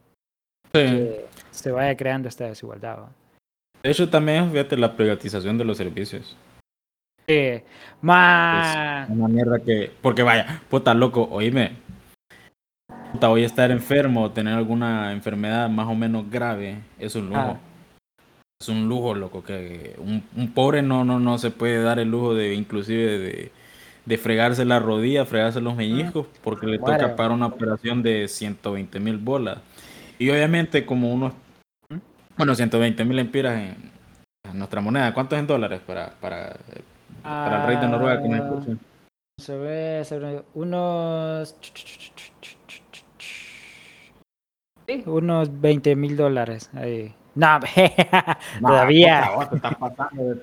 [0.71, 3.09] Que se vaya creando esta desigualdad.
[3.83, 6.35] De hecho, también, fíjate, la privatización de los servicios.
[7.27, 7.61] Sí,
[8.01, 9.09] más.
[9.09, 9.91] una mierda que.
[10.01, 11.77] Porque vaya, puta loco, oíme.
[13.11, 16.79] Puta, voy a estar enfermo o tener alguna enfermedad más o menos grave.
[16.97, 17.39] Es un lujo.
[17.39, 17.72] Ah
[18.63, 22.09] es un lujo, loco, que un, un, pobre no, no, no se puede dar el
[22.09, 23.51] lujo de inclusive de,
[24.05, 28.99] de fregarse la rodilla, fregarse los meñiscos, porque le toca pagar una operación de 120
[28.99, 29.59] mil bolas.
[30.19, 31.33] Y obviamente como unos,
[32.37, 33.93] bueno, 120 mil empiras en,
[34.53, 36.57] nuestra moneda, ¿cuánto es en dólares para, para,
[37.23, 38.77] para el rey de Noruega me
[39.39, 41.55] Se ve, se ve unos...
[44.85, 47.15] Sí, unos 20 mil dólares ahí.
[47.35, 47.59] No,
[48.61, 49.29] todavía.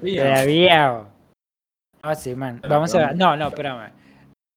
[0.03, 1.05] Todavía.
[2.03, 2.61] No, sí, man.
[2.69, 3.17] Vamos a ver.
[3.17, 3.93] No, no, espérame.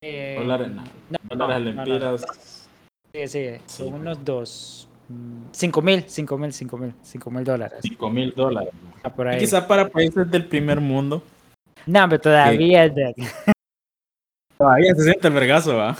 [0.01, 0.83] Eh, dólares, no.
[1.29, 2.25] Dólares lempiras.
[3.13, 4.87] Sí, sí, son unos dos.
[5.51, 7.79] Cinco mil, cinco mil, cinco mil, cinco mil dólares.
[7.81, 8.73] Cinco mil dólares.
[9.03, 9.39] Ah, por ahí.
[9.39, 11.21] Quizás para países del primer mundo.
[11.85, 13.13] No, pero todavía es de...
[14.57, 15.97] Todavía se siente el vergazo, ¿va?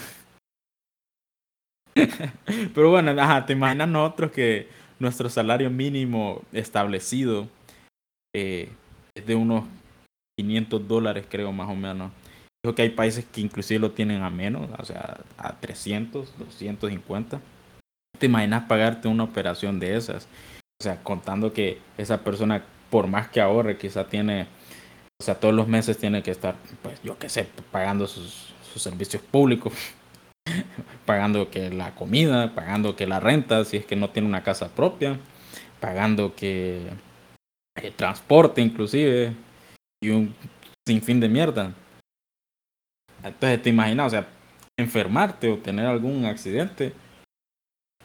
[2.74, 4.70] pero bueno, ajá, te imaginas nosotros que
[5.04, 7.48] nuestro salario mínimo establecido
[8.36, 8.70] eh,
[9.16, 9.66] es de unos
[10.40, 12.12] 500 dólares, creo, más o menos.
[12.64, 17.42] Creo que hay países que inclusive lo tienen a menos, o sea, a 300, 250.
[18.18, 20.28] ¿Te imaginas pagarte una operación de esas?
[20.82, 24.48] O sea, contando que esa persona, por más que ahorre, quizá tiene,
[25.22, 28.82] o sea, todos los meses tiene que estar, pues yo qué sé, pagando sus, sus
[28.82, 29.74] servicios públicos
[31.06, 34.70] pagando que la comida, pagando que la renta, si es que no tiene una casa
[34.70, 35.20] propia,
[35.80, 36.90] pagando que
[37.76, 39.34] el transporte inclusive,
[40.02, 40.36] y un
[40.88, 41.74] sinfín de mierda.
[43.24, 44.28] Entonces te imaginas, o sea,
[44.78, 46.94] enfermarte o tener algún accidente,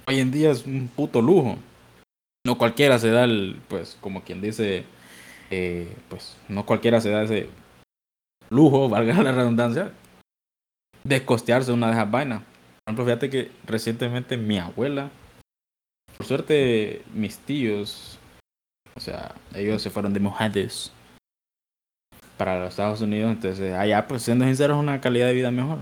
[0.06, 1.58] hoy en día es un puto lujo.
[2.46, 4.84] No cualquiera se da el, pues, como quien dice,
[5.50, 7.48] eh, pues, no cualquiera se da ese
[8.48, 9.92] lujo, valga la redundancia,
[11.04, 12.42] de costearse una de esas vainas.
[12.84, 15.10] Por ejemplo, fíjate que recientemente mi abuela,
[16.16, 18.18] por suerte mis tíos,
[18.96, 20.92] o sea, ellos se fueron de mujeres
[22.36, 25.78] para los Estados Unidos, entonces allá, pues siendo sinceros, una calidad de vida mejor.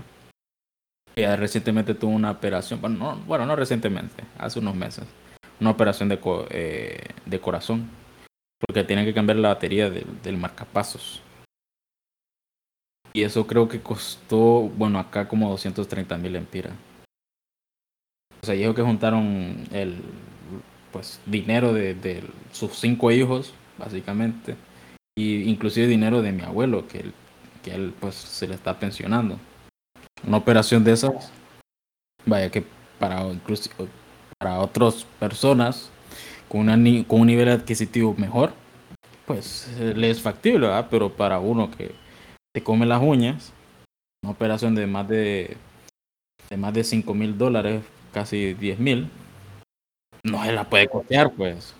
[1.15, 5.05] Ella recientemente tuvo una operación, bueno no, bueno, no recientemente, hace unos meses,
[5.59, 6.19] una operación de,
[6.51, 7.89] eh, de corazón,
[8.59, 11.21] porque tienen que cambiar la batería del marcapasos.
[13.17, 16.73] Y eso creo que costó, bueno, acá como 230 mil empiras.
[18.43, 19.95] O sea, dijo que juntaron el
[20.91, 24.55] pues dinero de, sus cinco hijos, básicamente,
[25.17, 27.05] y inclusive dinero de mi abuelo, que,
[27.63, 29.39] que él pues se le está pensionando.
[30.23, 31.31] Una operación de esas,
[32.23, 32.63] vaya que
[32.99, 33.71] para incluso
[34.37, 35.89] para otras personas
[36.47, 36.77] con, una,
[37.07, 38.53] con un nivel adquisitivo mejor,
[39.25, 40.87] pues le es factible, ¿verdad?
[40.91, 42.05] Pero para uno que
[42.57, 43.53] te come las uñas,
[44.23, 45.57] una operación de más de,
[46.49, 49.11] de más de 5 mil dólares, casi 10 mil,
[50.23, 51.75] no se la puede costear, pues.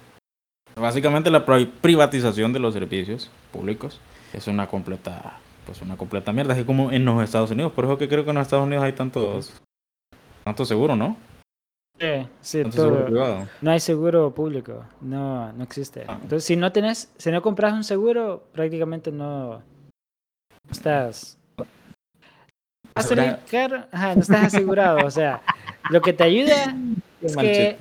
[0.76, 4.00] Básicamente la privatización de los servicios públicos
[4.34, 7.72] es una completa, pues una completa mierda, así como en los Estados Unidos.
[7.72, 9.60] Por eso que creo que en los Estados Unidos hay tantos,
[10.44, 11.18] tanto seguro, ¿no?
[12.00, 13.48] Sí, sí, todo.
[13.64, 16.04] No hay seguro público, no, no existe.
[16.08, 16.20] Ah.
[16.22, 19.64] Entonces, si no tenés, si no compras un seguro, prácticamente no
[20.72, 21.38] estás.
[24.16, 25.06] no estás asegurado.
[25.06, 25.42] o sea,
[25.90, 26.76] lo que te ayuda
[27.22, 27.78] es que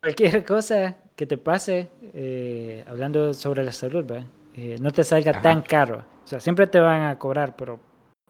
[0.00, 4.10] cualquier cosa que te pase, eh, hablando sobre la salud,
[4.54, 6.04] eh, no te salga tan caro.
[6.24, 7.80] O sea, siempre te van a cobrar, pero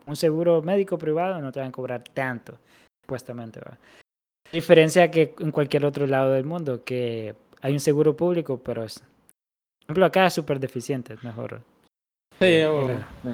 [0.07, 2.59] un seguro médico privado no te van a cobrar tanto,
[3.03, 3.61] supuestamente.
[3.61, 3.79] ¿va?
[4.53, 8.99] diferencia que en cualquier otro lado del mundo, que hay un seguro público, pero es,
[8.99, 11.63] por ejemplo, acá es súper deficiente, es mejor
[12.41, 12.47] sí,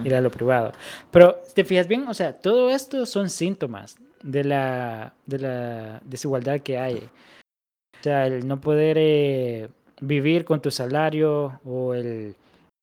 [0.04, 0.72] ir, a, lo privado.
[1.10, 2.06] Pero, ¿te fijas bien?
[2.08, 6.96] O sea, todo esto son síntomas de la, de la desigualdad que hay.
[6.96, 9.68] O sea, el no poder eh,
[10.00, 12.34] vivir con tu salario o el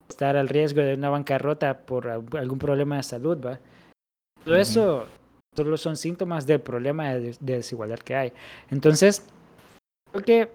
[0.10, 3.60] estar al riesgo de una bancarrota por algún problema de salud, ¿va?
[4.44, 5.08] Todo eso
[5.56, 8.34] solo son síntomas del problema de, desigualdad que hay.
[8.70, 9.26] Entonces,
[10.12, 10.52] creo que,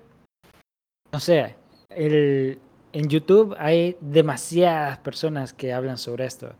[1.12, 1.54] no sé,
[1.90, 2.58] el,
[2.92, 6.54] en YouTube hay demasiadas personas que hablan sobre esto.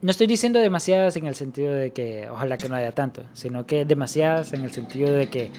[0.00, 3.66] No estoy diciendo demasiadas en el sentido de que ojalá que no haya tanto, sino
[3.66, 5.50] que demasiadas en el sentido de que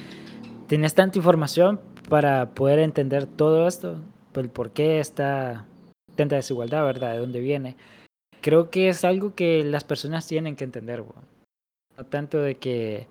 [0.68, 4.00] tienes tanta información para poder entender todo esto,
[4.34, 5.66] el por qué está
[6.16, 7.14] tanta desigualdad, ¿verdad?
[7.14, 7.76] De dónde viene.
[8.42, 11.04] Creo que es algo que las personas tienen que entender.
[11.98, 13.08] No tanto de que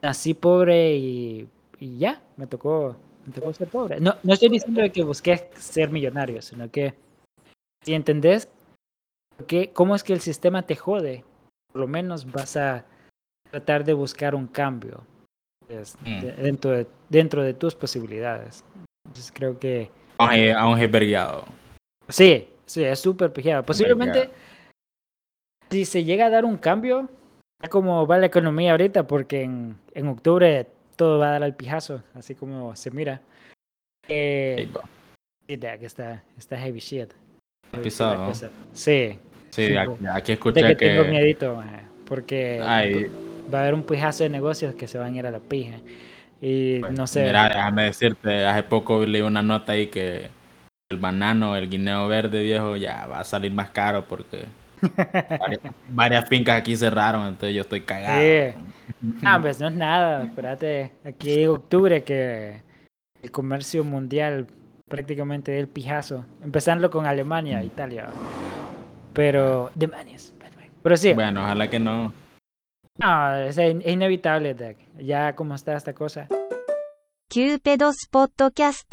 [0.00, 2.96] nací pobre y, y ya, me tocó,
[3.34, 4.00] tocó ser pobre.
[4.00, 6.94] No, no estoy diciendo que busqué ser millonario, sino que
[7.84, 8.48] si entendés
[9.46, 11.24] que, cómo es que el sistema te jode,
[11.72, 12.84] por lo menos vas a
[13.50, 15.02] tratar de buscar un cambio
[15.66, 16.20] pues, mm.
[16.42, 18.64] dentro, de, dentro de tus posibilidades.
[19.06, 19.90] Entonces creo que...
[20.18, 21.44] Aún es vergueado.
[22.08, 23.62] Sí, sí, es súper pijado.
[23.64, 24.30] Posiblemente,
[25.70, 27.08] si se llega a dar un cambio,
[27.70, 30.66] como va la economía ahorita, porque en, en octubre
[31.00, 33.22] todo va a dar al pijazo, así como se mira.
[34.06, 34.68] Eh,
[35.48, 37.10] sí, que está, está heavy shit.
[37.82, 38.30] Pisado.
[38.74, 39.18] Sí.
[39.48, 39.74] Sí,
[40.12, 41.64] aquí, escuché que, Tengo miedito,
[42.04, 45.38] porque va a haber un pijazo de negocios que se van a ir a la
[45.38, 45.78] pija.
[46.38, 47.24] Y pues, no sé.
[47.24, 50.28] Mira, déjame decirte, hace poco leí una nota ahí que
[50.90, 54.44] el banano, el guineo verde viejo, ya va a salir más caro porque
[55.88, 58.20] varias, fincas aquí cerraron, entonces yo estoy cagado.
[59.00, 60.24] No, pues no es nada.
[60.24, 62.62] Espérate, aquí en octubre que
[63.22, 64.46] el comercio mundial
[64.88, 66.26] prácticamente del pijazo.
[66.42, 68.08] Empezando con Alemania, Italia.
[69.12, 70.32] Pero, demonios.
[70.82, 71.12] Pero sí.
[71.12, 72.12] Bueno, ojalá que no.
[72.98, 76.28] No, es, inevitable, ya como está esta cosa.
[77.32, 78.92] Cupedos Podcast.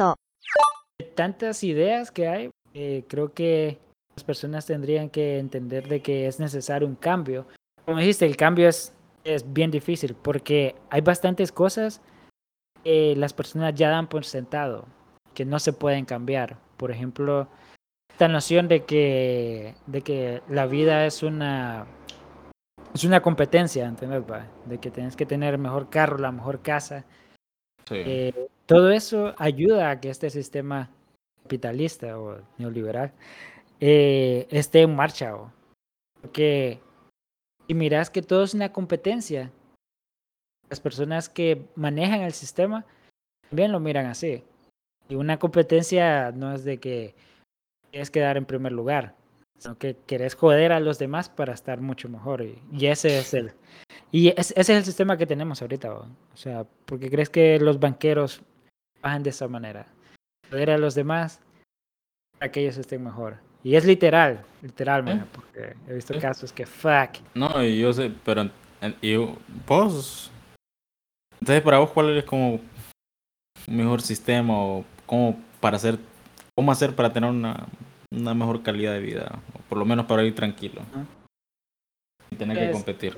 [1.15, 3.79] Tantas ideas que hay, eh, creo que
[4.17, 7.45] las personas tendrían que entender de que es necesario un cambio.
[7.85, 8.91] Como dijiste, el cambio es,
[9.23, 12.01] es bien difícil porque hay bastantes cosas
[12.83, 14.85] que las personas ya dan por sentado,
[15.35, 16.57] que no se pueden cambiar.
[16.77, 17.47] Por ejemplo,
[18.09, 21.85] esta noción de que, de que la vida es una,
[22.95, 24.23] es una competencia, ¿entendés?
[24.65, 27.05] De que tienes que tener el mejor carro, la mejor casa.
[27.91, 30.89] Eh, todo eso ayuda a que este sistema
[31.43, 33.13] capitalista o neoliberal
[33.79, 35.35] eh, esté en marcha.
[35.35, 35.51] O,
[36.21, 36.79] porque
[37.67, 39.51] y miras que todo es una competencia.
[40.69, 42.85] Las personas que manejan el sistema
[43.49, 44.43] también lo miran así.
[45.09, 47.15] Y una competencia no es de que
[47.91, 49.15] quieres quedar en primer lugar,
[49.57, 52.41] sino que quieres joder a los demás para estar mucho mejor.
[52.41, 53.53] Y, ese es el
[54.11, 55.93] y ese es el sistema que tenemos ahorita.
[55.93, 58.41] O sea, porque crees que los banqueros
[59.01, 59.87] bajan de esa manera.
[60.49, 61.41] Joder a los demás
[62.37, 63.46] para que ellos estén mejor.
[63.63, 65.23] Y es literal, literal, ¿Eh?
[65.33, 66.19] porque he visto ¿Eh?
[66.19, 67.17] casos que fuck.
[67.33, 68.49] No, yo sé, pero
[69.01, 69.15] y
[69.65, 70.31] vos,
[71.39, 72.61] entonces para vos cuál es como un
[73.67, 75.97] mejor sistema o cómo para hacer,
[76.55, 77.67] cómo hacer para tener una,
[78.11, 80.81] una mejor calidad de vida, o por lo menos para ir tranquilo.
[82.29, 83.17] Y tener que competir.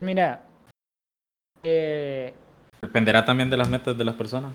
[0.00, 0.44] Mira,
[1.62, 2.34] eh,
[2.80, 4.52] Dependerá también de las metas de las personas,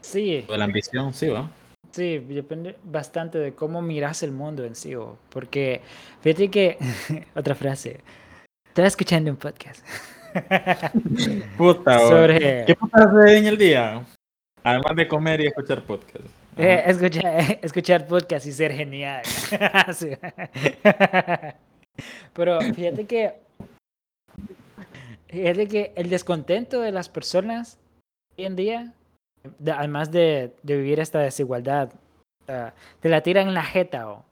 [0.00, 1.48] sí, o de la ambición, sí, va.
[1.94, 5.80] Sí, depende bastante de cómo miras el mundo en sí, o- porque
[6.22, 6.78] fíjate que,
[7.36, 8.00] otra frase,
[8.66, 9.84] estaba escuchando un podcast
[11.56, 14.02] Puta, sobre ¿Qué puta haces en el día?
[14.64, 16.24] Además de comer y escuchar podcast.
[16.56, 19.22] eh, escuchar, escuchar podcast y ser genial.
[19.94, 20.10] Sí.
[22.32, 23.34] Pero fíjate que,
[25.28, 27.78] fíjate que el descontento de las personas
[28.36, 28.92] hoy en día,
[29.58, 31.92] de- además de, de vivir esta desigualdad,
[32.48, 34.08] ah, te la tiran en la jeta.
[34.10, 34.24] O,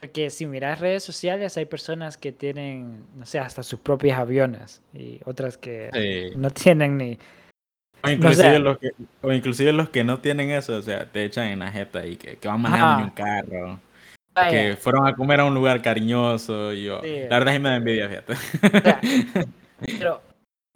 [0.00, 4.82] porque si miras redes sociales hay personas que tienen, no sé, hasta sus propios aviones
[4.94, 6.36] y otras que Sí.
[6.36, 7.18] no tienen ni...
[8.02, 8.58] O inclusive, sé.
[8.60, 11.70] los que, o inclusive los que no tienen eso, o sea, te echan en la
[11.70, 13.80] jeta y que, que van manejando en un carro,
[14.32, 17.24] Vaya, que fueron a comer a un lugar cariñoso y yo, Sí.
[17.28, 18.32] la verdad sí me da envidia, fíjate.
[18.32, 19.00] o sea,
[19.98, 20.22] pero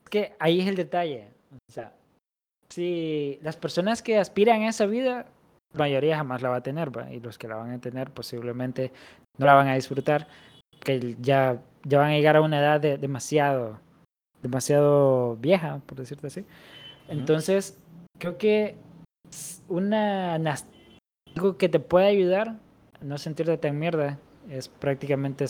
[0.03, 1.29] es que ahí es el detalle.
[1.67, 1.95] O sea,
[2.75, 5.27] si las personas que aspiran a esa vida,
[5.73, 7.13] la mayoría jamás la va a tener, ¿va?
[7.13, 8.93] y los que la van a tener posiblemente
[9.39, 10.27] no la van a disfrutar,
[10.81, 13.79] que ya, ya van a llegar a una edad de- demasiado,
[14.43, 16.45] demasiado vieja, por decirte así.
[17.09, 17.79] Entonces,
[18.19, 18.75] creo que
[19.69, 22.57] una algo que te puede ayudar
[23.01, 24.19] a no sentirte tan mierda
[24.51, 25.47] es prácticamente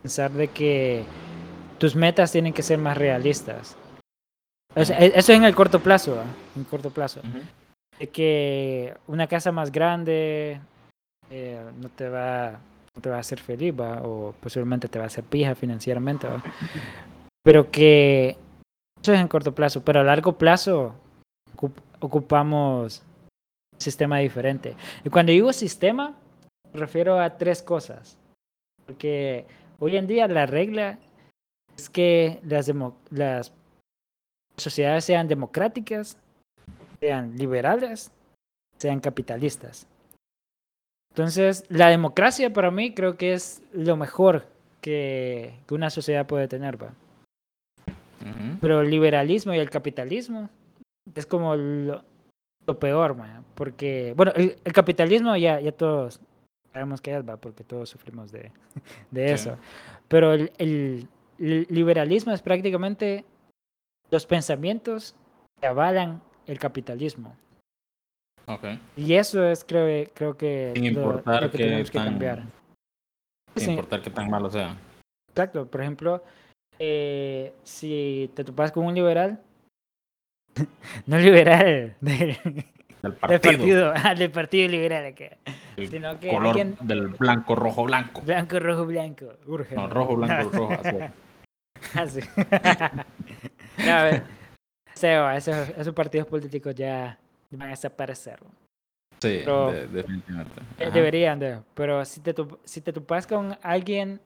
[0.00, 1.04] pensar de que
[1.78, 3.76] tus metas tienen que ser más realistas.
[4.76, 6.24] O sea, eso es en el corto plazo, ¿va?
[6.56, 7.20] en corto plazo.
[7.98, 10.60] De que una casa más grande
[11.30, 12.58] eh, no te va
[12.96, 14.02] no te va a hacer feliz, ¿va?
[14.02, 16.40] o posiblemente te va a hacer pija financieramente, ¿va?
[17.42, 18.36] pero que
[19.02, 20.94] eso es en corto plazo, pero a largo plazo
[21.56, 23.02] ocup- ocupamos
[23.74, 24.76] un sistema diferente.
[25.04, 26.14] Y cuando digo sistema,
[26.72, 28.16] me refiero a tres cosas,
[28.86, 29.44] porque
[29.80, 30.98] hoy en día la regla
[31.76, 32.70] es que las,
[33.10, 33.52] las
[34.56, 36.16] sociedades sean democráticas,
[37.00, 38.10] sean liberales,
[38.78, 39.86] sean capitalistas.
[41.12, 44.46] Entonces, la democracia para mí creo que es lo mejor
[44.80, 46.92] que, que una sociedad puede tener, ¿va?
[48.60, 50.48] Pero el liberalismo y el capitalismo
[51.14, 52.02] es como lo,
[52.66, 56.20] lo peor, man, porque, bueno, el, el capitalismo ya, ya todos
[56.72, 57.36] sabemos que es, ¿va?
[57.36, 58.50] porque todos sufrimos de,
[59.10, 59.34] de Sí.
[59.34, 59.58] eso.
[60.08, 61.06] Pero el, el-
[61.38, 63.24] el liberalismo es prácticamente
[64.14, 65.16] los pensamientos
[65.60, 67.34] que avalan el capitalismo.
[68.96, 72.42] Y eso es, creo, creo que, Sin importar lo que tenemos que tan- cambiar.
[73.56, 73.70] Sin Sí.
[73.70, 74.76] importar qué tan malo sea.
[75.30, 76.22] Exacto, por ejemplo,
[76.78, 79.40] eh, si te topas con un liberal,
[81.06, 82.64] no liberal, del, Del
[83.02, 83.92] del partido.
[83.96, 85.12] ah, del partido liberal,
[85.76, 88.20] el sino que color alguien del blanco, rojo, blanco.
[88.20, 89.74] blanco, rojo, blanco, urge.
[89.74, 91.04] No, rojo, blanco, rojo, azul.
[91.94, 92.20] Así.
[93.78, 94.22] No, a ver,
[94.94, 97.18] Seo, esos, esos partidos políticos ya
[97.50, 98.38] van a desaparecer.
[99.20, 100.60] Sí, Pero- de- definitivamente.
[100.78, 100.90] Eh, Ajá.
[100.90, 102.34] Deberían de, pero si te,
[102.64, 104.20] si te topas con alguien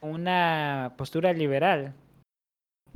[0.00, 1.92] una postura liberal,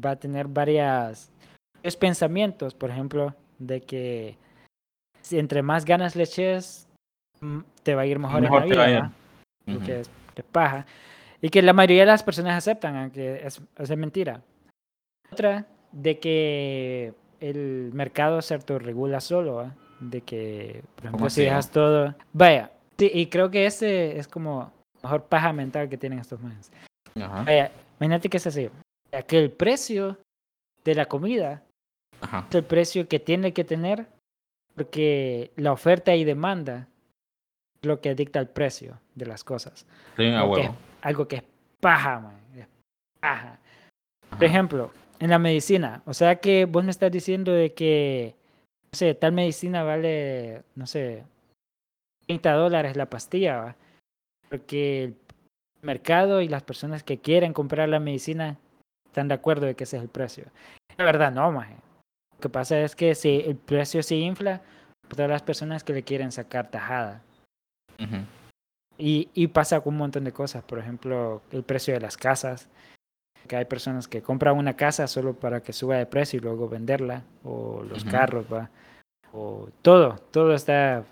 [0.05, 1.31] va a tener varias
[1.77, 4.37] varios pensamientos, por ejemplo, de que
[5.23, 6.89] si entre más ganas le eches,
[7.41, 9.13] mm, te va a ir mejor, Mejor en la vida.
[9.67, 9.87] Lo Ujú.
[9.87, 10.87] que es, que es paja.
[11.41, 14.43] Y que la mayoría de las personas aceptan, aunque es, es mentira.
[15.33, 22.15] Otra, de que el mercado se autorregula solo, de que, por ejemplo, si dejas todo...
[22.33, 26.41] Vaya, sí, y creo que ese es como mejor paja mental que tienen estos.
[27.17, 27.45] Ajá.
[27.45, 28.69] Vaya, imagínate que es así,
[29.27, 30.19] que el precio
[30.85, 31.63] de la comida
[32.21, 32.47] Ajá.
[32.49, 34.07] es el precio que tiene que tener
[34.75, 36.89] porque la oferta y demanda
[37.81, 39.87] es lo que dicta el precio de las cosas.
[40.17, 40.71] Sí, Algo que es-
[41.03, 41.43] algo que es
[41.81, 42.37] paja, man.
[42.57, 42.67] es
[43.21, 43.59] paja.
[44.31, 44.91] Por ejemplo,
[45.21, 48.35] en la medicina, o sea que vos me estás diciendo de que,
[48.91, 51.25] no sé, tal medicina vale, no sé,
[52.27, 53.77] 30 dólares la pastilla, ¿va?
[54.49, 55.17] porque el
[55.83, 58.57] mercado y las personas que quieren comprar la medicina
[59.07, 60.47] están de acuerdo de que ese es el precio.
[60.97, 61.77] La verdad, no, maje.
[62.33, 64.63] Lo que pasa es que si el precio se infla,
[65.09, 67.23] todas las personas que le quieren sacar tajada.
[68.97, 72.69] Y, y pasa con un montón de cosas, por ejemplo, el precio de las casas,
[73.47, 76.69] que hay personas que compran una casa solo para que suba de precio y luego
[76.69, 78.71] venderla, o los carros, ¿va?
[79.33, 81.05] o todo, todo está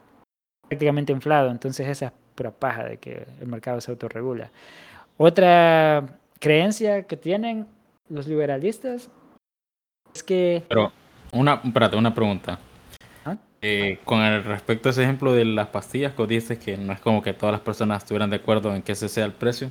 [0.69, 4.51] prácticamente inflado, entonces esa es pura paja de que el mercado se autorregula.
[5.17, 6.07] Otra
[6.39, 7.67] creencia que tienen
[8.09, 9.11] los liberalistas
[10.15, 10.93] es que Pero
[11.33, 12.59] Una, espérate, una pregunta.
[13.25, 13.37] ¿Ah?
[13.61, 17.01] Eh, con el respecto a ese ejemplo de las pastillas, que dices que no es
[17.01, 19.71] como que todas las personas estuvieran de acuerdo en que ese sea el precio.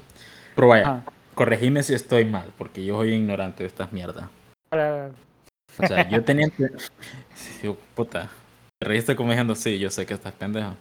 [0.56, 1.04] Pero vaya, Ajá.
[1.38, 4.26] Corregime si estoy mal, porque yo soy ignorante de estas mierdas.
[4.72, 6.48] O sea, yo tenía...
[7.36, 8.32] Sí, puta.
[8.80, 10.76] Te reíste como diciendo, sí, yo sé que estás pendejo.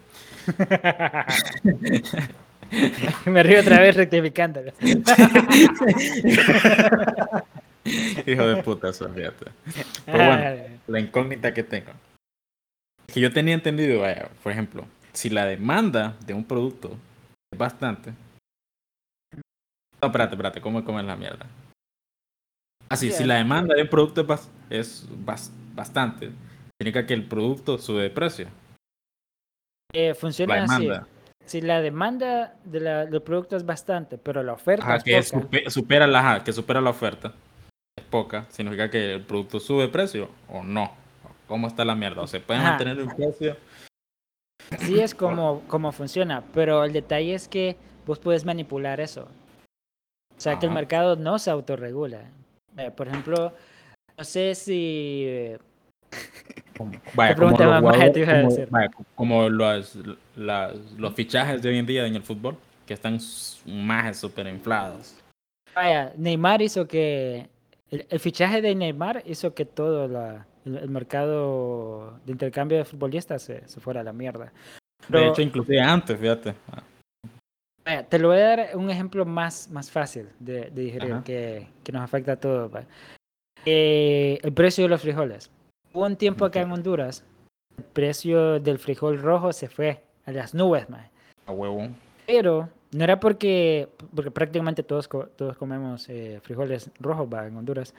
[3.27, 4.63] Me río otra vez rectificando.
[8.27, 9.47] Hijo de puta, fíjate.
[10.07, 11.93] Pero bueno, la incógnita que tengo.
[13.13, 16.97] Que yo tenía entendido, vaya, por ejemplo, si la demanda de un producto
[17.53, 18.13] es bastante.
[20.01, 21.47] No, espérate, espérate, ¿cómo, cómo es la mierda?
[22.89, 23.29] Así, si Bien.
[23.29, 26.31] la demanda de un producto es, bas- es bas- bastante,
[26.79, 28.49] significa que el producto sube de precio.
[29.93, 30.89] Eh, funciona así.
[31.45, 35.13] Si la demanda de la- del producto es bastante, pero la oferta Ajá, es que,
[35.17, 37.33] poca, supe- supera la, ajá, que supera la oferta.
[37.97, 40.93] Es poca, significa que el producto sube de precio o no.
[41.49, 42.23] ¿Cómo está la mierda?
[42.23, 42.71] ¿O se puede Ajá.
[42.71, 43.57] mantener el precio?
[44.81, 49.29] sí es como, como funciona, pero el detalle es que vos puedes manipular eso.
[50.37, 50.81] O sea, que el Ajá.
[50.81, 52.21] mercado no se autorregula.
[52.77, 53.53] Eh, por ejemplo,
[54.19, 55.25] no sé si...
[55.27, 55.59] eh,
[57.15, 59.99] Vaya, preguntaba los como- vaya, como los,
[60.37, 62.57] las- los fichajes de hoy en día en el fútbol,
[62.87, 63.19] que están
[63.67, 65.15] más super inflados.
[65.75, 67.49] Vaya, Neymar hizo que...
[67.91, 72.85] El, el fichaje de Neymar hizo que todo la- el, el mercado de intercambio de
[72.85, 74.47] futbolistas se, se fuera a la mierda.
[74.47, 74.53] De
[75.09, 76.55] Pero- hecho, inclusive antes, fíjate.
[78.09, 81.93] Te lo voy a dar un ejemplo más, más fácil de, de digerir, que, que
[81.93, 82.73] nos afecta a todos.
[83.65, 85.51] Eh, el precio de los frijoles.
[85.93, 87.25] Hubo un tiempo acá en Honduras,
[87.79, 91.11] el precio del frijol rojo se fue a las nubes, mae.
[91.47, 91.89] A huevo.
[92.27, 97.95] pero no era porque, porque prácticamente todos, todos comemos eh, frijoles rojos va, en Honduras,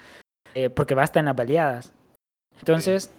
[0.54, 1.94] eh, porque basta en las baleadas.
[2.60, 3.14] Entonces,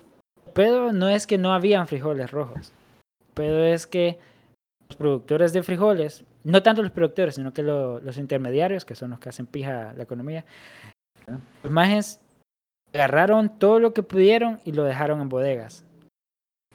[0.52, 2.72] pero no es que no habían frijoles rojos,
[3.32, 4.18] pero es que
[4.88, 9.10] los productores de frijoles, no tanto los productores, sino que lo- los intermediarios, que son
[9.10, 10.44] los que hacen pija la economía,
[11.62, 12.20] los majes
[12.94, 15.84] agarraron todo lo que pudieron y lo dejaron en bodegas.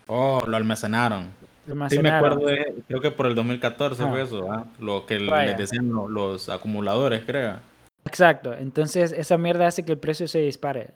[0.07, 1.31] Oh, lo almacenaron.
[1.65, 4.09] Lo Sí, me acuerdo, de, creo que por el 2014 Ah.
[4.09, 4.65] fue eso, ¿ah?
[4.79, 5.51] lo que Vaya.
[5.51, 7.57] les decían lo- los acumuladores, creo.
[8.05, 10.89] Exacto, entonces esa mierda hace que el precio se dispare.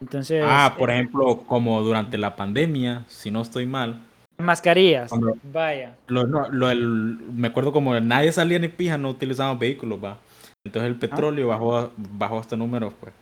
[0.00, 4.00] Entonces, Ah, por eh, ejemplo, como durante la pandemia, si no estoy mal,
[4.38, 5.96] mascarillas, cuando- vaya.
[6.06, 10.18] lo- no, lo- el- me acuerdo como nadie salía ni pija, no utilizaban vehículos, va.
[10.64, 13.12] Entonces el petróleo bajó, bajó hasta números, pues,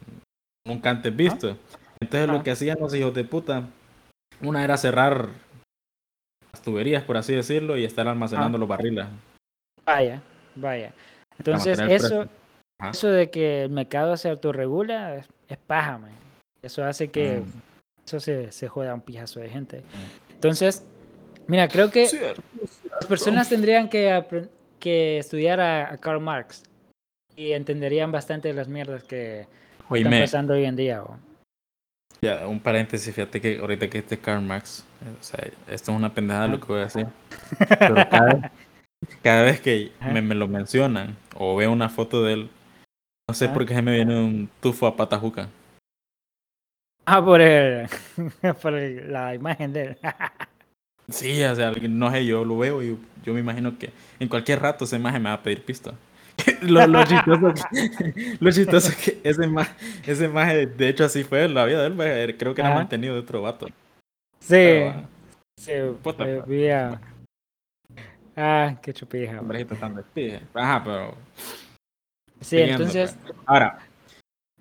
[0.66, 1.56] nunca antes visto.
[2.00, 2.32] Entonces Ah.
[2.32, 3.64] lo que hacían los hijos de puta,
[4.42, 5.28] una era cerrar
[6.52, 8.60] las tuberías, por así decirlo, y estar almacenando Ah.
[8.60, 9.06] los barriles.
[9.84, 10.20] Vaya,
[10.54, 10.92] vaya.
[11.38, 12.26] Entonces, eso,
[12.90, 16.10] eso de que el mercado se autorregula es, es paja, man.
[16.62, 18.02] Eso hace que Mm.
[18.04, 19.82] eso se, se joda un pijazo de gente.
[20.30, 20.84] Entonces,
[21.46, 22.06] mira, creo que
[22.90, 24.24] las personas tendrían que,
[24.80, 26.62] que estudiar a, a Karl Marx
[27.36, 29.46] y entenderían bastante las mierdas que
[29.90, 31.02] están pasando hoy en día.
[32.20, 35.96] ya, un paréntesis, fíjate que ahorita que este Karl Marx, eh, o sea, esto es
[35.98, 37.06] una pendejada lo que voy a decir,
[37.78, 38.50] pero cada, vez-
[39.22, 42.50] cada vez que me, me lo mencionan o veo una foto de él,
[43.28, 45.48] no sé por qué se me viene un tufo a patajuca.
[47.04, 47.86] Ah, por, el,
[48.62, 49.98] por el- la imagen de él.
[51.08, 54.60] Sí, o sea, no sé, yo lo veo y yo me imagino que en cualquier
[54.60, 55.94] rato esa imagen me va a pedir pista.
[56.62, 59.48] lo, lo chistoso que, lo chistoso que ese
[60.06, 62.78] ese imagen, de hecho así fue la vida de él, creo que era Ajá.
[62.80, 63.66] mantenido de otro vato.
[64.40, 65.08] Sí, Pero, ah,
[65.58, 66.48] sí, puta, eh, pues.
[66.48, 67.00] vía-
[68.36, 69.40] Ah, qué chupija.
[69.40, 70.42] Hombrejito tan despide.
[70.52, 71.14] Ajá, pero
[72.40, 73.34] Sí, siguiendo, entonces, pues.
[73.46, 73.78] Ahora,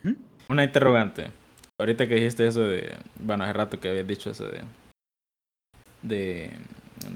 [0.02, 0.14] ¿Mm?
[0.48, 1.28] una interrogante.
[1.78, 4.62] Ahorita que dijiste eso de, bueno, hace rato que habías dicho eso de,
[6.08, 6.52] de,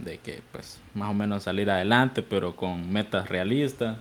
[0.04, 3.98] de que, pues, más o menos salir adelante, pero con metas realistas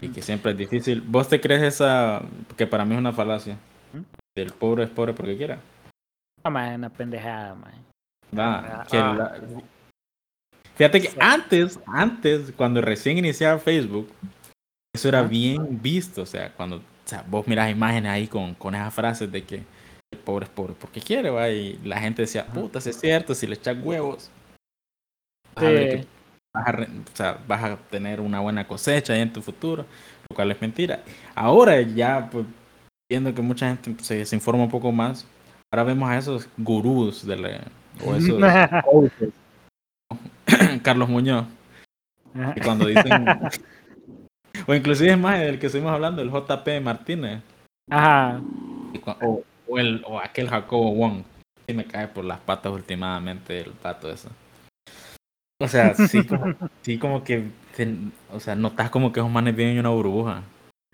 [0.00, 1.00] y que siempre es difícil.
[1.00, 2.22] ¿Vos te crees esa,
[2.56, 3.54] que para mí es una falacia,
[3.92, 4.00] ¿Mm?
[4.36, 5.58] del pobre es pobre porque quiera?
[6.44, 7.72] no, man, una pendejada, man.
[8.36, 9.14] Ah, que ah.
[9.14, 9.62] la-
[10.76, 11.16] Fíjate que Sí.
[11.18, 14.08] antes, antes, cuando recién iniciaba Facebook,
[14.94, 16.22] eso era bien visto.
[16.22, 19.64] O sea, cuando o sea, vos mirás imágenes ahí con, con esas frases de que
[20.10, 23.34] el pobre es pobre porque quiere, va, y la gente decía, puta, si es cierto,
[23.34, 24.30] si le echas huevos,
[25.54, 25.96] vas a ver Sí.
[25.98, 26.06] que
[26.54, 29.84] vas a, re- o sea, vas a tener una buena cosecha ahí en tu futuro,
[30.30, 31.02] lo cual es mentira.
[31.34, 32.46] Ahora ya, pues,
[33.10, 35.26] viendo que mucha gente se desinforma un poco más,
[35.72, 37.60] ahora vemos a esos gurús de la,
[38.04, 38.40] o esos
[38.84, 39.32] coaches.
[40.82, 41.46] Carlos Muñoz,
[42.64, 43.26] cuando dicen,
[44.66, 47.42] o inclusive es más del que estuvimos hablando, el JP Martínez,
[47.90, 48.40] Ajá.
[49.22, 51.22] o, o, el, o aquel Jacobo Wong.
[51.66, 54.30] Sí me cae por las patas últimamente el pato eso.
[55.60, 57.44] O sea, sí como, sí como que,
[58.32, 60.42] o sea, notas como que esos manes viven en una burbuja.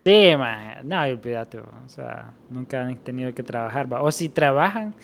[0.05, 0.87] Sí, man.
[0.87, 1.59] No, olvídate.
[1.59, 3.89] O sea, nunca han tenido que trabajar.
[4.01, 4.95] O si trabajan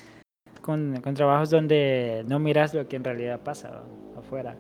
[0.60, 3.82] con, con, trabajos donde no miras lo que en realidad pasa
[4.18, 4.56] afuera.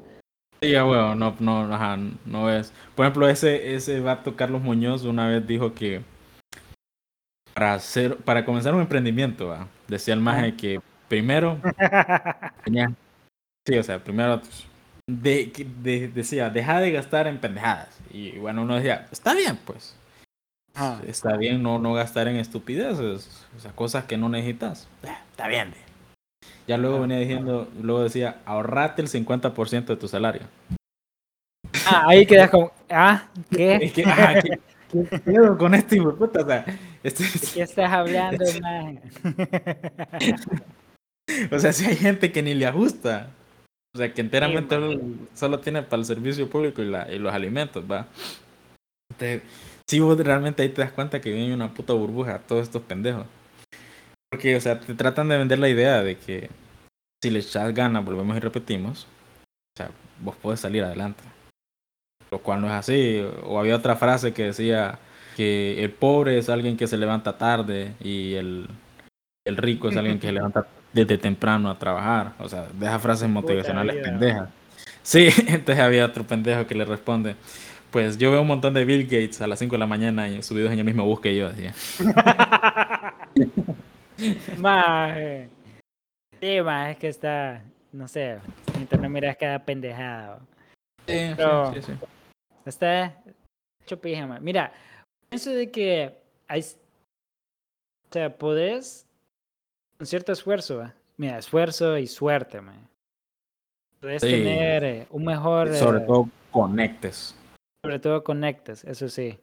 [0.62, 2.72] Sí, ya, bueno, no, no, ajá, no ves.
[2.94, 6.02] Por ejemplo, ese, ese vato Carlos Muñoz una vez dijo que
[7.60, 9.54] para hacer, para comenzar un emprendimiento,
[9.86, 11.58] decía el maje que primero
[13.66, 14.40] sí, o sea, primero
[15.06, 18.00] de, decía, deja de gastar en pendejadas.
[18.10, 19.94] Y bueno, uno decía, está bien, pues.
[20.74, 21.02] Ah.
[21.06, 24.88] Está bien no, no gastar en estupideces, o sea, cosas que no necesitas.
[25.02, 25.74] Eh, está bien.
[26.66, 27.00] Ya luego ah.
[27.00, 30.44] venía diciendo, luego decía, ahorrate el 50% de tu salario.
[31.84, 33.92] Ah, ahí quedas como, ah, ¿qué?
[34.06, 34.58] ah, ¿qué,
[34.90, 36.40] qué con este hijo puta?
[36.40, 36.64] O sea,
[37.02, 39.00] este, ¿De qué estás hablando, man?
[41.52, 43.30] o sea, si hay gente que ni le ajusta.
[43.94, 44.76] O sea, que enteramente
[45.34, 48.06] solo, tiene para el servicio público y, la, y los alimentos, ¿va?
[49.10, 49.42] Entonces,
[49.88, 53.26] si vos realmente ahí te das cuenta que viene una puta burbuja todos estos pendejos.
[54.30, 56.50] Porque, o sea, te tratan de vender la idea de que
[57.20, 59.90] si le echas ganas, volvemos y repetimos, o sea,
[60.20, 61.24] vos podés salir adelante.
[62.30, 63.26] Lo cual no es así.
[63.42, 65.00] O había otra frase que decía
[65.40, 68.68] que el pobre es alguien que se levanta tarde y el,
[69.46, 72.34] el rico es alguien que se levanta desde temprano a trabajar.
[72.40, 74.50] O sea, deja frases motivacionales pendejas.
[75.02, 77.36] Sí, entonces había otro pendejo que le responde,
[77.90, 80.42] pues yo veo un montón de Bill Gates a las 5 de la mañana y
[80.42, 81.68] subidos en el mismo bus que yo, así.
[84.58, 85.48] Maje.
[86.38, 87.62] Sí, más es que está,
[87.92, 88.36] no sé,
[88.78, 90.38] internet mira cada pendejada.
[91.06, 91.92] Sí, sí, sí,
[92.66, 93.14] Está
[93.82, 94.38] hecho pijama.
[94.38, 94.70] Mira,
[95.30, 96.14] pienso de que
[96.48, 99.06] hay, o sea, podés
[99.96, 102.88] con cierto esfuerzo, mira, esfuerzo y suerte, man.
[104.00, 105.74] Puedes tener eh, un mejor...
[105.74, 107.36] Sobre eh, todo conectes
[107.82, 109.38] sobre todo conectes, eso sí.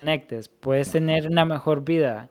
[0.00, 2.28] Conectes, puedes tener una mejor vida.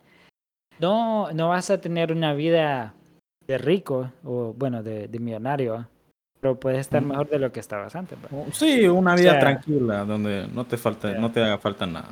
[0.80, 2.94] No, no vas a tener una vida
[3.48, 5.88] de rico o bueno, de, de millonario,
[6.40, 8.18] pero puedes estar mejor de lo que estabas antes.
[8.20, 8.32] Pues.
[8.34, 12.10] Oh, sí, una vida tranquila donde no te falta, no te haga falta nada.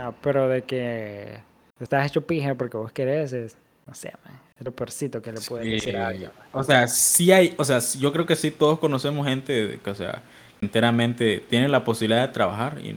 [0.00, 1.40] Ah, pero de que
[1.80, 4.12] estás hecho pija porque vos querés es, no sé,
[4.56, 6.30] es lo peorcito que le puedes decir a alguien.
[6.52, 9.94] O sea, sí hay, o sea, yo creo que sí todos conocemos gente que, o
[9.96, 10.22] sea,
[10.60, 12.94] enteramente tiene la posibilidad de trabajar y,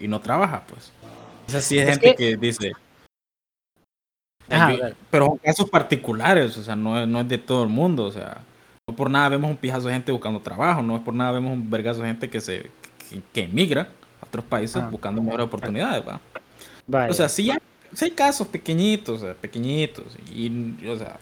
[0.00, 0.92] y no trabaja, pues.
[1.46, 2.72] Esa sí es, gente que, dice.
[5.08, 8.38] pero son casos particulares, o sea, no, no es de todo el mundo, o sea,
[8.88, 11.52] no por nada vemos un pijazo de gente buscando trabajo, no es por nada vemos
[11.52, 12.70] un vergazo de gente que se
[13.32, 13.88] que, emigra
[14.20, 14.88] a otros países ah.
[14.90, 16.20] buscando mejores oportunidades, ¿va?
[17.08, 17.58] O sea, sí hay,
[18.00, 21.18] hay casos pequeñitos, pequeñitos, y, o sea,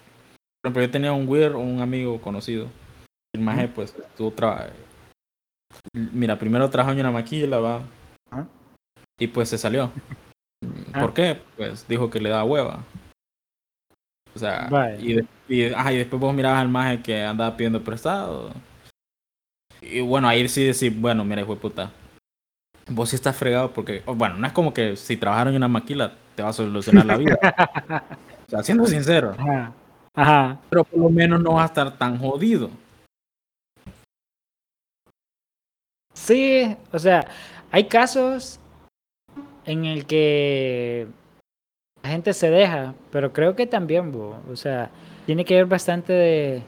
[0.63, 2.69] por ejemplo, yo tenía un weird, un amigo conocido,
[3.35, 4.71] el maje, pues, tuvo trabajo
[5.93, 7.83] Mira, primero trajo una maquila, va.
[9.19, 9.93] Y pues se salió.
[10.93, 11.03] Ah.
[11.03, 11.41] ¿Por qué?
[11.57, 12.83] Pues dijo que le da hueva.
[14.35, 18.51] O sea, y, y, después vos mirabas al maje que andaba pidiendo prestado.
[19.81, 21.93] Y bueno, ahí sí decir, bueno, mira, hijo de puta.
[22.89, 26.15] Vos sí estás fregado porque, bueno, no es como que si trabajaron en una maquila
[26.35, 27.39] te va a solucionar la vida.
[28.47, 29.35] o sea, siendo sincero.
[30.15, 30.59] Ajá.
[30.71, 32.71] Pero por lo menos no va a estar tan jodido.
[36.15, 37.27] Sí, o sea,
[37.71, 38.59] hay casos
[39.65, 41.07] en el que
[42.03, 44.91] la gente se deja, pero creo que también, o sea,
[45.27, 46.63] tiene que ver bastante de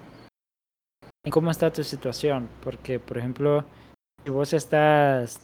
[1.25, 3.65] en cómo está tu situación, porque por ejemplo,
[4.25, 5.41] si vos estás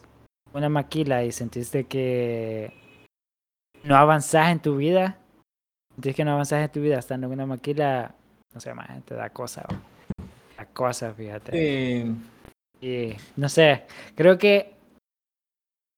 [0.53, 2.73] una maquila y sentiste que
[3.85, 5.19] no avanzas en tu vida,
[5.95, 8.15] sentís que no avanzas en tu vida estando en una maquila,
[8.53, 9.67] no sé, más te da cosa,
[10.57, 11.53] da cosa, fíjate.
[11.53, 12.17] Sí.
[12.81, 13.85] Y no sé,
[14.15, 14.75] creo que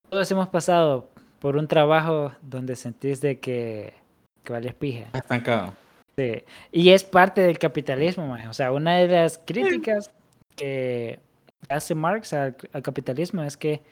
[0.09, 3.95] todos hemos pasado por un trabajo donde sentís de que,
[4.45, 5.07] que vales pija.
[5.13, 5.75] Estancado.
[6.17, 6.45] Sí.
[6.73, 10.11] Y es parte del capitalismo, o sea, una de las críticas
[10.57, 11.21] que
[11.69, 13.83] hace Marx al, capitalismo es que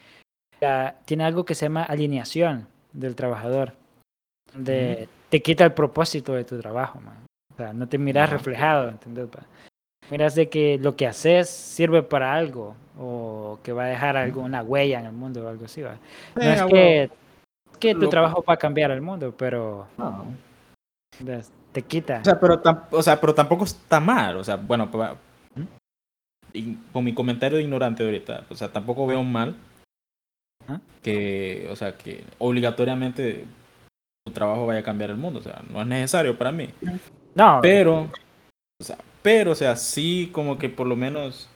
[1.05, 3.75] tiene algo que se llama alineación del trabajador,
[4.65, 7.01] te quita el propósito de tu trabajo,
[7.53, 9.29] o sea, no te miras reflejado, ¿entendés?
[10.11, 14.63] miras de que lo que haces sirve para algo o que va a dejar alguna
[14.63, 15.83] huella en el mundo o algo así.
[15.83, 15.97] ¿va?
[16.35, 17.11] No es que,
[17.79, 19.87] que tu trabajo va a cambiar el mundo, pero
[21.73, 22.21] te quita.
[22.21, 24.37] O sea, pero, o sea, pero tampoco está mal.
[24.37, 24.91] O sea, bueno,
[26.53, 29.57] y con mi comentario de ignorante ahorita, o sea, tampoco veo mal
[31.03, 33.45] que, o sea, que obligatoriamente
[34.27, 35.41] tu trabajo vaya a cambiar el mundo.
[35.41, 36.69] O sea, no es necesario para mí.
[37.35, 37.61] No.
[37.63, 38.11] Pero,
[38.81, 41.49] o sea, pero, o sea, sí como que por lo menos,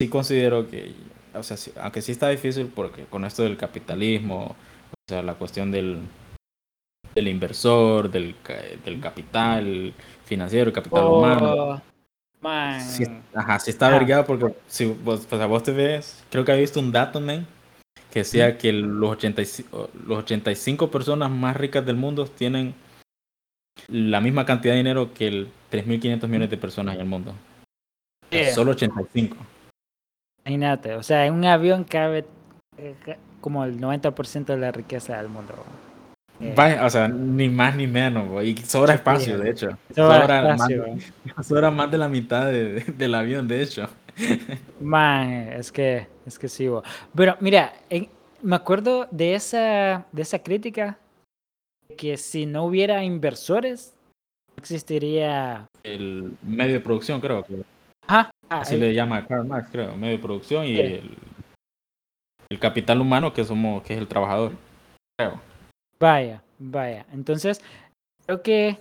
[0.00, 0.92] sí considero que,
[1.34, 4.54] o sea, aunque sí está difícil porque con esto del capitalismo,
[4.92, 6.00] o sea, la cuestión del,
[7.14, 8.34] del inversor, del,
[8.84, 11.52] del capital financiero, el capital humano.
[11.54, 11.80] Oh,
[12.40, 12.80] man.
[12.80, 13.90] Sí, ajá, sí está Ah.
[13.90, 17.20] vergado porque si vos, o sea, vos te ves, creo que había visto un dato,
[17.20, 17.46] man,
[18.10, 22.74] que decía que los 85, los 85 personas más ricas del mundo tienen
[23.88, 27.32] la misma cantidad de dinero que el 3.500 millones de personas en el mundo.
[28.30, 28.54] Sea, Yeah.
[28.54, 29.36] Solo 85.
[30.44, 32.24] Imagínate, o sea, en un avión cabe
[32.78, 32.94] eh,
[33.40, 35.54] como el 90% de la riqueza del mundo.
[36.40, 39.68] Eh, o sea, ni más ni menos, y sobra espacio, de hecho.
[39.94, 40.84] sobra Sobra, espacio,
[41.36, 43.88] más, sobra más de la mitad de- de- del avión, de hecho.
[44.80, 46.82] Man, es que, es que sí, bo.
[47.14, 48.08] Pero mira, en-
[48.42, 50.98] me acuerdo de esa, de esa crítica,
[51.96, 53.94] que si no hubiera inversores,
[54.48, 55.66] no existiría...
[55.82, 57.62] El medio de producción, creo que
[58.06, 60.80] Ajá, ah, así el- le llama Karl Marx, creo, medio de producción y Sí.
[60.80, 61.16] el,
[62.50, 64.52] el capital humano que somos, que es el trabajador,
[65.18, 65.40] creo.
[66.00, 67.06] Vaya, vaya.
[67.12, 67.60] Entonces,
[68.26, 68.78] creo que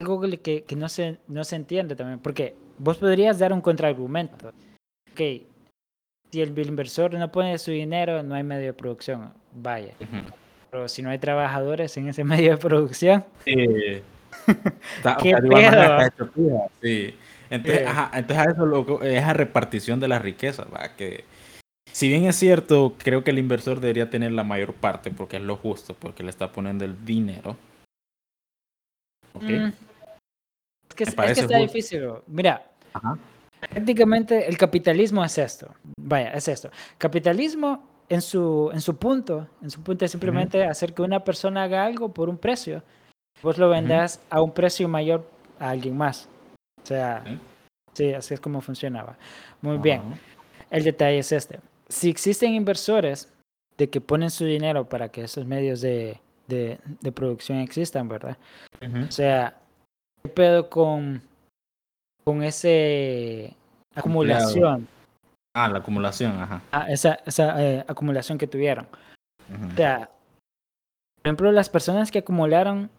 [0.00, 3.60] algo que, que- que no, se, no se entiende también, porque vos podrías dar un
[3.60, 4.48] contraargumento.
[5.12, 5.20] Ok,
[6.30, 9.32] si el inversor no pone su dinero, no hay medio de producción.
[9.52, 9.94] Vaya.
[10.70, 14.02] Pero si no hay trabajadores en ese medio de producción, Sí.
[15.22, 16.68] ¿Qué pedo?
[16.82, 17.14] sí.
[17.50, 20.94] Entonces, ajá, entonces a eso lo, es a repartición de la riqueza, ¿va?
[20.96, 21.24] que
[21.92, 25.42] si bien es cierto, creo que el inversor debería tener la mayor parte porque es
[25.42, 27.56] lo justo, porque le está poniendo el dinero.
[29.32, 29.44] ¿Ok?
[29.44, 29.72] mm,
[31.04, 32.02] que, es- que está difícil.
[32.26, 33.16] Mira, Ajá.
[33.70, 35.72] prácticamente el capitalismo es esto.
[36.00, 36.70] Vaya, es esto.
[36.98, 41.62] Capitalismo en su, en su punto, en su punto es simplemente hacer que una persona
[41.64, 42.82] haga algo por un precio.
[43.42, 45.28] Vos lo vendas a un precio mayor
[45.60, 46.28] a alguien más.
[46.82, 47.38] O sea, Sí.
[47.94, 49.16] sí, así es como funcionaba.
[49.60, 50.02] Muy bien.
[50.70, 51.60] El detalle es este.
[51.88, 53.32] Si existen inversores
[53.76, 58.36] de que ponen su dinero para que esos medios de, de, de producción existan, ¿verdad?
[59.08, 59.56] O sea,
[60.22, 61.22] ¿qué pedo con,
[62.24, 63.54] con ese
[63.94, 64.88] acumulación?
[65.54, 66.62] Ah, la acumulación, ajá.
[66.72, 68.86] ah, esa esa eh, acumulación que tuvieron.
[69.50, 70.10] O sea,
[71.16, 72.90] por ejemplo, las personas que acumularon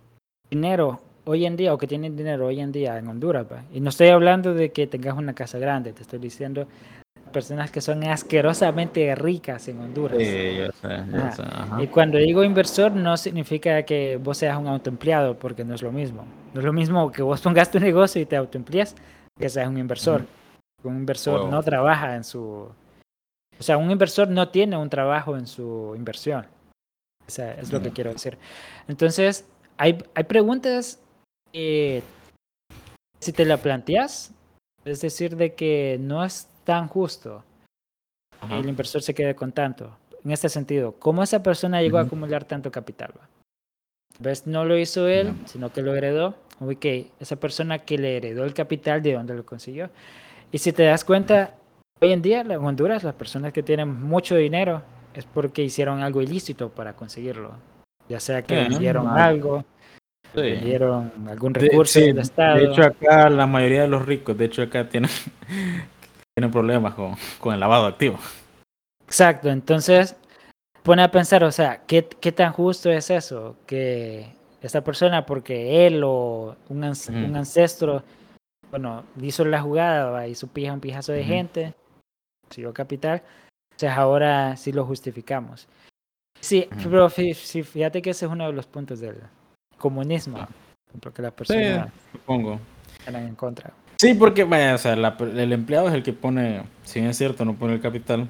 [0.50, 3.64] dinero hoy en día o que tienen dinero hoy en día en Honduras, ¿va?
[3.72, 6.68] y no estoy hablando de que tengas una casa grande, te estoy diciendo
[7.32, 10.18] personas que son asquerosamente ricas en Honduras.
[10.18, 11.32] Sí, yo sé, yo Ajá.
[11.32, 11.84] sé, ajá.
[11.84, 15.92] Y cuando digo inversor no significa que vos seas un autoempleado, porque no es lo
[15.92, 16.26] mismo.
[16.54, 18.96] No es lo mismo que vos pongas tu negocio y te autoemplees
[19.38, 20.26] que seas un inversor.
[20.84, 22.70] Un inversor no trabaja en su...
[23.60, 26.46] O sea, un inversor no tiene un trabajo en su inversión.
[27.28, 28.38] O sea, es lo que quiero decir.
[28.88, 29.46] Entonces,
[29.78, 31.00] hay, hay preguntas
[31.52, 32.02] que
[33.20, 34.32] si te la planteas,
[34.86, 37.44] es decir, de que no es tan justo
[38.42, 38.60] Ajá.
[38.60, 39.98] el inversor se quede con tanto.
[40.24, 43.12] En este sentido, ¿cómo esa persona llegó a acumular tanto capital?
[44.20, 44.46] ¿Ves?
[44.46, 46.36] No lo hizo él, sino que lo heredó.
[46.60, 46.86] Ok,
[47.20, 49.90] esa persona que le heredó el capital, ¿de dónde lo consiguió?
[50.52, 51.56] Y si te das cuenta,
[52.02, 54.84] hoy en día en Honduras, las personas que tienen mucho dinero
[55.16, 57.54] es porque hicieron algo ilícito para conseguirlo.
[58.10, 59.66] Ya sea que Sí, vendieron algo,
[60.36, 60.42] Sí.
[60.42, 62.58] vendieron algún De- recurso sí, del Estado.
[62.58, 65.10] De hecho, acá la mayoría de los ricos, de hecho, acá tienen,
[66.40, 68.22] tienen problemas con, con el lavado de activos.
[69.06, 70.16] Exacto, entonces
[70.84, 73.58] pone a pensar, o sea, ¿qué, qué tan justo es eso?
[73.68, 74.32] Que
[74.62, 78.04] esta persona, porque él o un, ans- un ancestro,
[78.72, 80.28] bueno, hizo la jugada, ¿va?
[80.28, 81.74] hizo pija un pijazo de gente,
[82.48, 83.22] consiguió capital,
[83.72, 85.68] entonces ahora sí lo justificamos.
[86.40, 89.18] Sí, pero fí- sí, fíjate que ese es uno de los puntos del
[89.78, 90.48] comunismo,
[91.02, 92.60] porque las personas supongo.
[93.00, 93.74] están en contra.
[94.00, 97.18] Sí, porque, vaya, o sea, la- el empleado es el que pone, si bien es
[97.18, 98.30] cierto, no pone el capital,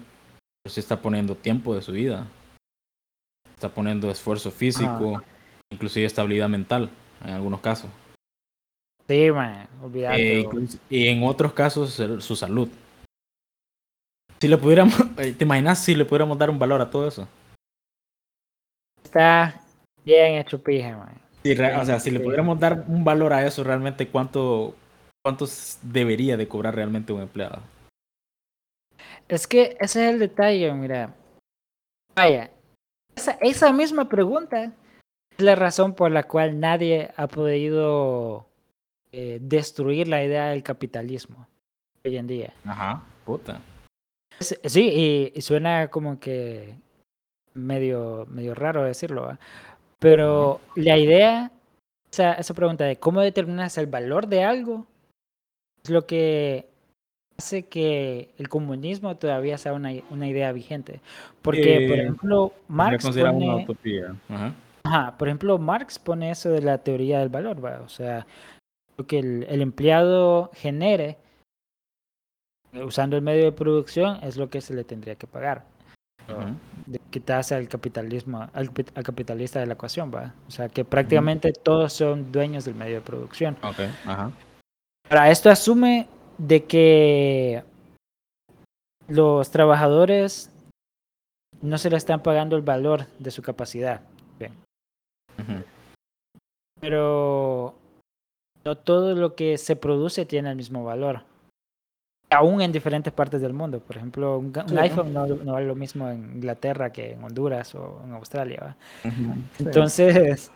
[0.63, 2.25] pero sí está poniendo tiempo de su vida.
[3.53, 5.21] Está poniendo esfuerzo físico,
[5.71, 6.89] inclusive estabilidad mental,
[7.23, 7.91] en algunos casos.
[9.07, 10.39] Sí, man, olvídate.
[10.41, 10.47] Eh,
[10.89, 12.69] y en otros casos, su salud.
[14.39, 17.27] Si le pudiéramos, eh, ¿te imaginas si le pudiéramos dar un valor a todo eso?
[19.03, 19.61] Está
[20.03, 21.21] bien hecho pija, man.
[21.79, 24.75] O sea, si le pudiéramos dar un valor a eso, realmente, ¿cuánto,
[25.23, 27.61] cuánto s- debería de cobrar realmente un empleado?
[29.27, 31.13] Es que ese es el detalle, mira.
[32.15, 32.51] Vaya,
[33.15, 38.47] esa, esa misma pregunta es la razón por la cual nadie ha podido
[39.11, 41.47] eh, destruir la idea del capitalismo
[42.03, 42.53] hoy en día.
[42.65, 43.61] Ajá, puta.
[44.39, 46.75] Sí, y, y suena como que
[47.53, 49.39] medio, medio raro decirlo, ¿va?
[49.99, 51.51] Pero la idea,
[52.09, 54.87] esa, esa pregunta de cómo determinas el valor de algo,
[55.83, 56.67] es lo que
[57.37, 61.01] hace que el comunismo todavía sea una, una idea vigente.
[61.41, 64.15] Porque, por Eh, ejemplo, Marx considerado una pone, utopía.
[64.29, 64.53] Ajá.
[64.83, 67.81] ajá, por ejemplo, Marx pone eso de la teoría del valor, ¿va?
[67.81, 68.27] O sea,
[68.97, 71.17] lo que el, el empleado genere
[72.85, 75.63] usando el medio de producción es lo que se le tendría que pagar.
[76.27, 76.55] Ujú.
[76.85, 80.33] De quitarse al capitalismo, al, al capitalista de la ecuación, ¿va?
[80.47, 83.57] O sea, que prácticamente todos son dueños del medio de producción.
[83.63, 84.31] Ok, ajá.
[85.09, 86.07] Ahora, esto asume
[86.37, 87.63] de que
[89.07, 90.51] los trabajadores
[91.61, 94.01] no se le están pagando el valor de su capacidad.
[94.37, 94.53] Bien.
[96.79, 97.73] Pero
[98.63, 101.23] no todo lo que se produce tiene el mismo valor.
[102.29, 103.79] Aún en diferentes partes del mundo.
[103.79, 107.99] Por ejemplo, un, iPhone no, no vale lo mismo en Inglaterra que en Honduras o
[108.05, 108.77] en Australia.
[109.57, 110.51] Entonces,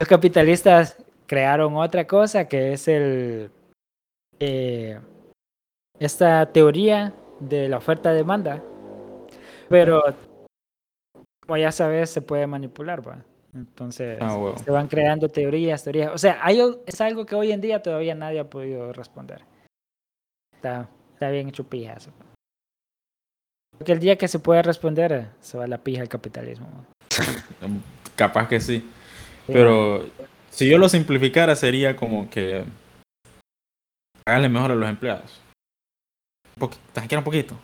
[0.00, 0.96] los capitalistas
[1.26, 3.52] crearon otra cosa que es el
[4.40, 4.98] eh,
[5.98, 8.62] esta teoría de la oferta-demanda,
[9.68, 10.02] pero
[11.46, 13.24] como ya sabes, se puede manipular, ¿va?
[13.54, 16.12] Entonces, Ah, se van creando teorías, teorías.
[16.14, 19.42] O sea, hay, es algo que hoy en día todavía nadie ha podido responder.
[20.54, 22.10] Está, está bien hecho pija eso.
[23.76, 26.68] Porque el día que se pueda responder, eh, se va la pija el capitalismo.
[28.16, 28.78] Capaz que sí.
[29.46, 30.06] Sí, Pero
[30.50, 32.64] si yo lo simplificara sería como que
[34.26, 35.40] háganle mejor a los empleados.
[36.56, 37.58] Un poqui- tan siquiera un poquito.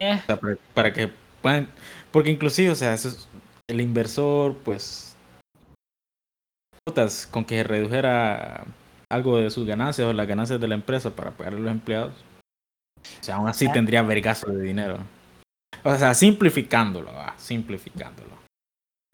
[0.00, 1.10] eh, O sea, para, para que
[1.42, 1.68] puedan.
[2.10, 3.28] Porque inclusive, o sea, eso es-
[3.68, 5.16] el inversor, pues.
[7.30, 8.64] con que redujera
[9.10, 12.12] algo de sus ganancias o las ganancias de la empresa para pagar a los empleados.
[13.20, 14.98] O sea, aún así tendría vergazo de dinero.
[15.82, 18.36] O sea, simplificándolo, va, simplificándolo.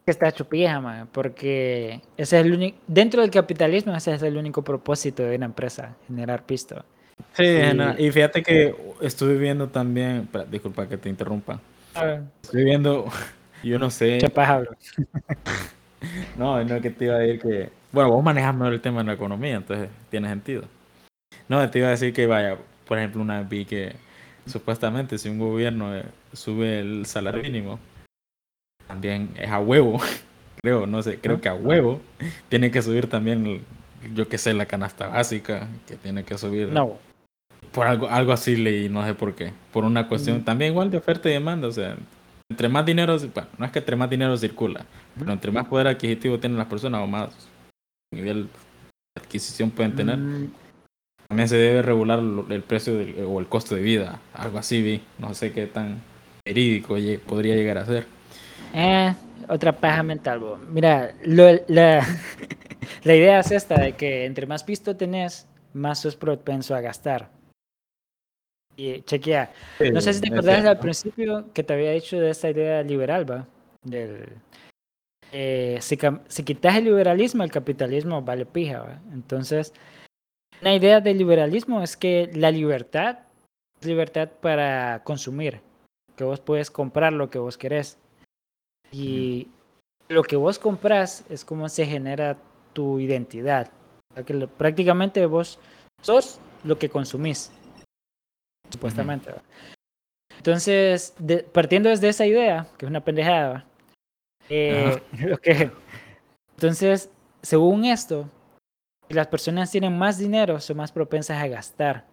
[0.05, 4.23] Que está hecho pija, man, porque ese es el único, dentro del capitalismo ese es
[4.23, 6.83] el único propósito de una empresa, generar pisto.
[7.33, 7.43] Sí,
[7.97, 11.59] Y- fíjate que estuve viendo también, disculpa que te interrumpa,
[12.41, 13.05] estoy viendo,
[13.63, 14.71] yo no sé, bro.
[16.37, 19.05] no, no que te iba a decir que, bueno, vos manejas mejor el tema de
[19.05, 20.63] la economía, entonces tiene sentido.
[21.47, 23.93] No, te iba a decir que vaya, por ejemplo, una vez vi que
[24.45, 27.79] supuestamente si un gobierno eh, sube el salario mínimo,
[28.91, 29.99] también es a huevo,
[30.61, 32.01] creo, no sé, creo que a huevo
[32.49, 33.61] tiene que subir también,
[34.13, 36.67] yo qué sé, la canasta básica, que tiene que subir.
[36.69, 36.97] No,
[37.71, 39.53] Por algo, algo así leí, no sé por qué.
[39.71, 40.43] Por una cuestión Mm.
[40.43, 41.69] también igual de oferta y demanda.
[41.69, 41.95] O sea,
[42.49, 44.85] entre más dinero, bueno, no es que entre más dinero circula,
[45.17, 47.29] pero entre más poder adquisitivo tienen las personas o más
[48.13, 48.43] nivel
[49.15, 50.51] de adquisición pueden tener, mm,
[51.29, 52.19] también se debe regular
[52.49, 54.19] el precio del- o el costo de vida.
[54.33, 55.01] Algo así vi.
[55.17, 56.01] No sé qué tan
[56.45, 58.05] verídico podría llegar a ser.
[58.73, 59.13] Eh,
[59.47, 60.57] otra paja mental, bro.
[60.57, 62.05] Mira, lo- la,
[63.03, 67.29] la idea es esta, de que entre más pisto tenés, más sos propenso a gastar.
[68.77, 69.51] Y chequea,
[69.93, 73.29] no sé si te acordás al principio que te había dicho de esta idea liberal,
[73.29, 73.47] ¿va?
[73.83, 74.29] Del,
[75.33, 75.97] eh, si,
[76.27, 79.01] si quitas el liberalismo, el capitalismo vale pija, ¿va?
[79.13, 79.73] Entonces,
[80.61, 83.19] una idea del liberalismo es que la libertad
[83.79, 85.59] es libertad para consumir,
[86.15, 87.97] que vos puedes comprar lo que vos querés.
[88.91, 89.47] Y
[90.09, 92.37] lo que vos compras es como se genera
[92.73, 93.71] tu identidad.
[94.25, 95.57] Que prácticamente vos
[96.01, 97.51] sos lo que consumís,
[98.69, 99.33] supuestamente.
[100.37, 103.65] Entonces, de- partiendo desde esa idea, que es una pendejada,
[104.49, 105.71] eh, lo que,
[106.55, 107.09] entonces,
[107.41, 108.29] según esto,
[109.07, 112.05] si las personas tienen más dinero, son más propensas a gastar,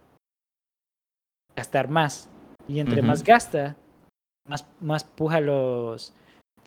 [1.57, 2.29] gastar más.
[2.69, 3.77] Y entre más gasta,
[4.47, 6.13] más, más puja los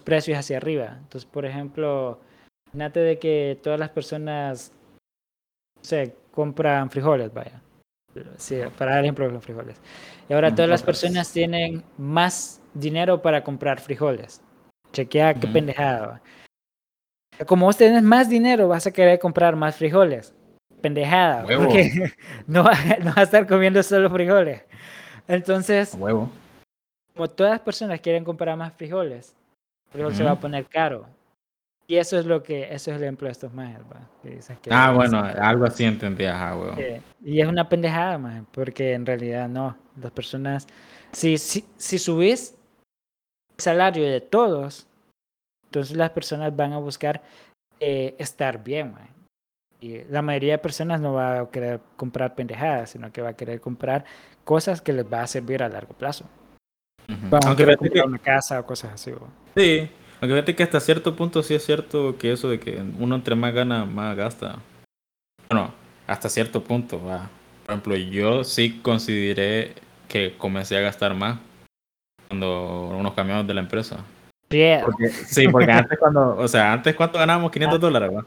[0.02, 0.98] precios hacia arriba.
[1.00, 2.20] Entonces, por ejemplo,
[2.74, 4.72] imagínate de que todas las personas,
[5.82, 7.62] sé, compran frijoles, vaya.
[8.38, 9.78] Sí, para dar ejemplo de los frijoles.
[10.28, 14.42] Y ahora todas las personas tienen más dinero para comprar frijoles.
[14.92, 15.54] Chequea qué Ujú.
[15.54, 16.08] pendejada.
[16.08, 16.22] va.
[17.46, 20.34] Como vos tenés más dinero, vas a querer comprar más frijoles.
[20.82, 21.46] Pendejada.
[21.46, 21.64] Huevo.
[21.64, 22.14] Porque
[22.48, 24.64] no va, no vas a estar comiendo solo frijoles.
[25.28, 26.30] Entonces, huevo.
[27.14, 29.34] como todas las personas quieren comprar más frijoles,
[29.92, 31.06] frijol se va a poner caro.
[31.88, 33.52] Y eso es lo que, eso es el ejemplo de estos
[34.62, 39.06] que Ah, bueno, algo así entendí, ajá, que- y es una pendejada, más, porque en
[39.06, 39.76] realidad no.
[40.02, 40.68] Las personas,
[41.12, 42.56] si, si, si subís
[43.58, 44.88] el salario de todos,
[45.66, 47.22] entonces las personas van a buscar
[47.82, 49.10] eh, estar bien, man.
[49.82, 53.34] Y la mayoría de personas no va a querer comprar pendejadas, sino que va a
[53.36, 54.06] querer comprar
[54.44, 56.26] cosas que les va a servir a largo plazo.
[57.30, 59.12] Van a Aunque querer fíjate comprar que- una casa o cosas así.
[59.12, 59.28] ¿va?
[59.56, 59.90] Sí,
[60.22, 63.36] Aunque fíjate que hasta cierto punto sí es cierto que eso de que uno entre
[63.36, 64.58] más gana, más gasta.
[65.50, 65.74] Bueno,
[66.08, 67.30] hasta cierto punto, va.
[67.66, 69.74] Por ejemplo, yo sí consideré
[70.08, 71.40] que comencé a gastar más
[72.28, 74.06] cuando unos camiones de la empresa.
[75.26, 77.80] sí, porque antes cuando, o sea, antes cuánto ganábamos 500 ah.
[77.80, 78.26] dólares, ¿va?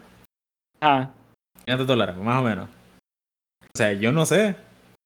[0.81, 1.11] Ah.
[1.65, 2.69] 500 dólares, más o menos.
[3.63, 4.57] O sea, yo no sé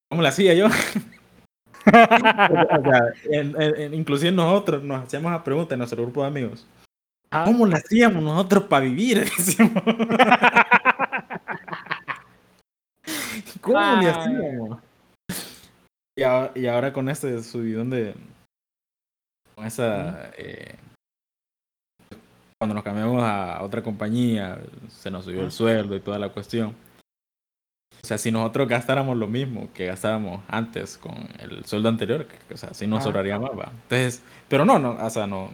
[0.08, 0.68] cómo lo hacía yo.
[1.86, 3.14] o sea,
[3.92, 6.66] inclusive nosotros nos hacíamos la pregunta en nuestro grupo de amigos.
[7.30, 7.44] Ah.
[7.44, 9.24] ¿Cómo lo hacíamos nosotros para vivir?
[13.60, 14.10] ¿Cómo le ah.
[14.10, 14.78] hacíamos?
[16.16, 18.14] Y ahora, y ahora, con este subidón de.
[19.54, 20.30] Con esa.
[20.36, 20.74] Eh,
[22.58, 24.58] cuando nos cambiamos a otra compañía,
[24.88, 26.74] se nos subió el sueldo y toda la cuestión.
[28.02, 32.56] O sea, si nosotros gastáramos lo mismo que gastábamos antes con el sueldo anterior, o
[32.56, 33.72] sea, sí nos sobraría más, ¿va?
[33.82, 35.50] Entonces, pero no, no, o sea, no.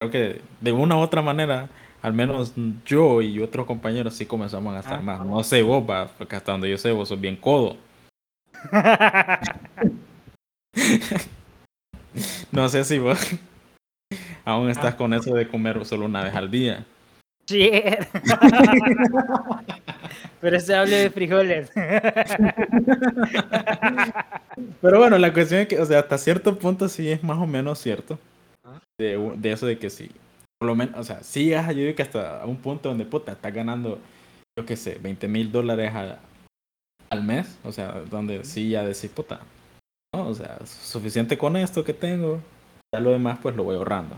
[0.00, 1.68] Creo que de una u otra manera,
[2.02, 2.54] al menos
[2.84, 5.24] yo y otros compañeros sí comenzamos a gastar más.
[5.24, 7.76] No sé vos, va, porque hasta donde yo sé, vos sos bien codo.
[12.52, 13.18] no sé si vos
[14.44, 16.84] aún estás con eso de comer solo una vez al día.
[17.46, 17.70] Sí.
[20.42, 21.70] Pero se habla de frijoles.
[24.80, 27.46] Pero bueno, la cuestión es que, o sea, hasta cierto punto sí es más o
[27.46, 28.18] menos cierto.
[28.98, 30.10] De, de eso de que sí.
[30.58, 33.54] Por lo menos, o sea, sí yo digo que hasta un punto donde, puta, estás
[33.54, 34.00] ganando,
[34.58, 35.92] yo qué sé, 20 mil dólares
[37.08, 37.56] al mes.
[37.62, 39.42] O sea, donde sí ya decís, puta,
[40.12, 40.26] ¿no?
[40.26, 42.40] O sea, suficiente con esto que tengo.
[42.92, 44.16] Ya lo demás, pues lo voy ahorrando.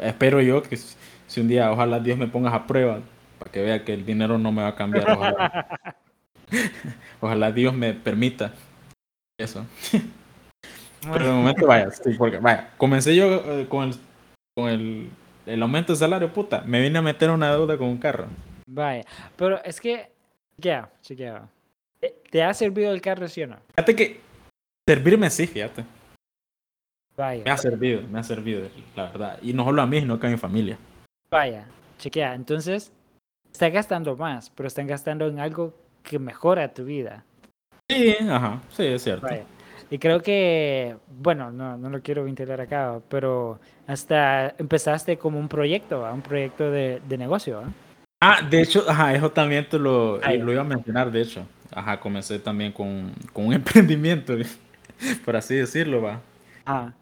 [0.00, 3.00] Espero yo que si un día, ojalá Dios me pongas a prueba
[3.44, 5.06] para que vea que el dinero no me va a cambiar.
[7.20, 8.54] Ojalá, Dios me permita
[9.38, 9.66] eso.
[11.02, 13.94] Pero de momento, vaya, porque, vaya, comencé yo eh, con, el,
[14.56, 15.10] con el,
[15.44, 18.28] el aumento de salario, puta, me vine a meter una deuda con un carro.
[18.66, 19.04] Vaya,
[19.36, 20.10] pero es que,
[20.56, 21.46] ya, chequea.
[22.30, 23.58] ¿Te ha servido el carro, sí o no?
[23.74, 24.20] Fíjate que
[24.88, 25.84] servirme sí, fíjate.
[27.14, 27.44] Vaya.
[27.44, 29.38] Me ha servido, me ha servido, la verdad.
[29.42, 30.78] Y no solo a mí, sino que a mi familia.
[31.30, 31.66] Vaya,
[31.98, 32.34] chequea.
[32.34, 32.90] Entonces,
[33.54, 37.24] está gastando más, pero están gastando en algo que mejora tu vida.
[37.88, 39.28] Sí, ajá, sí, es cierto.
[39.90, 45.48] Y creo que, bueno, no, no lo quiero ventilar acá, pero hasta empezaste como un
[45.48, 47.62] proyecto, un proyecto de, de negocio.
[48.20, 51.46] Ah, de hecho, ajá, eso también te lo, lo iba a mencionar, de hecho.
[51.70, 54.34] Ajá, comencé también con, con un emprendimiento,
[55.24, 56.20] por así decirlo, va.
[56.66, 56.92] Ah.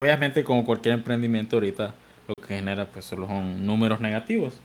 [0.00, 1.92] obviamente, como cualquier emprendimiento ahorita,
[2.28, 4.58] lo que genera pues solo son números negativos.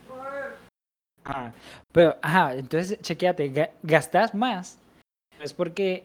[1.30, 1.52] Ah,
[1.92, 4.80] pero, ajá, entonces chequeate, gastas más.
[5.40, 6.04] Es porque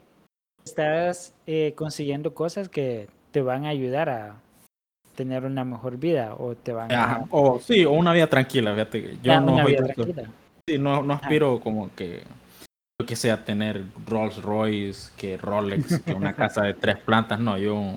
[0.65, 4.37] estás eh, consiguiendo cosas que te van a ayudar a
[5.17, 7.25] tener una mejor vida o te van a...
[7.31, 9.17] O sí, o una vida tranquila, fíjate.
[9.23, 10.31] Yo no, una vida tranquila.
[10.69, 12.23] Sí, no, no aspiro como que
[13.07, 17.97] que sea tener Rolls Royce, que Rolex, que una casa de tres plantas, no, yo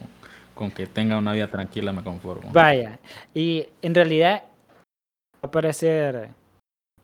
[0.54, 2.50] con que tenga una vida tranquila me conformo.
[2.52, 3.00] Vaya,
[3.34, 4.44] y en realidad
[5.36, 6.30] va a parecer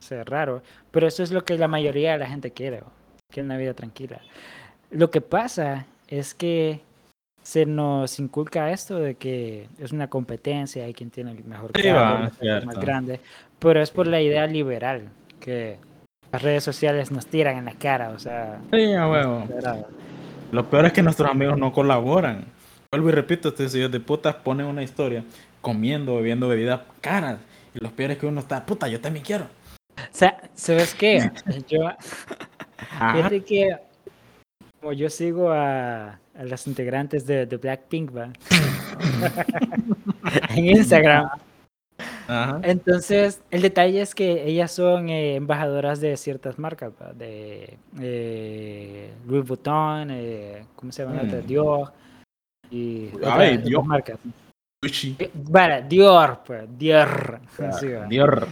[0.03, 2.81] ser raro, pero eso es lo que la mayoría de la gente quiere,
[3.31, 4.21] que una vida tranquila.
[4.91, 6.81] Lo que pasa es que
[7.41, 12.31] se nos inculca esto de que es una competencia, hay quien tiene el mejor carro,
[12.65, 13.19] más grande,
[13.59, 15.77] pero es por la idea liberal, que
[16.31, 18.59] las redes sociales nos tiran en la cara, o sea...
[18.71, 19.47] Sí, a huevo.
[20.51, 22.45] Lo peor es que nuestros amigos no colaboran.
[22.91, 25.23] Vuelvo y repito, estos hijos de putas ponen una historia
[25.61, 27.39] comiendo, bebiendo bebidas caras.
[27.73, 29.47] Y lo peor es que uno está, puta, yo también quiero.
[30.11, 31.31] ¿Sabes qué?
[31.67, 31.79] Yo,
[33.13, 33.77] fíjate que
[34.79, 38.31] como yo sigo a, a las integrantes de, de Blackpink, ¿va?
[40.55, 41.29] en Instagram.
[42.63, 47.13] Entonces, el detalle es que ellas son eh, embajadoras de ciertas marcas, ¿va?
[47.13, 51.23] de eh, Louis Vuitton, eh, ¿cómo se llama?
[51.23, 51.45] Mm.
[51.45, 51.93] Dior
[52.71, 53.85] y Ay, Dior.
[53.85, 54.17] marcas.
[55.33, 57.39] Vale, Dior, pues, Dior.
[58.09, 58.47] Dior.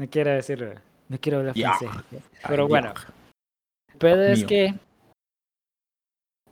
[0.00, 0.72] No quiero decirlo,
[1.10, 1.90] no quiero hablar francés.
[2.48, 2.94] Pero bueno,
[3.98, 4.74] pero es que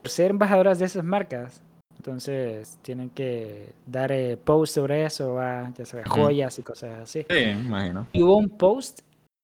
[0.03, 1.63] por ser embajadoras de esas marcas,
[1.97, 7.25] entonces tienen que dar eh, post sobre eso, ya sea joyas y cosas así.
[7.27, 8.07] Sí, imagino.
[8.13, 9.01] Y hubo un post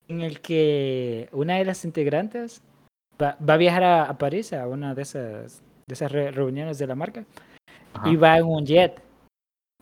[0.07, 2.61] en el que una de las integrantes
[3.19, 7.25] va, a viajar a, París a una de esas, de esas reuniones de la marca
[8.05, 9.01] y va en un jet.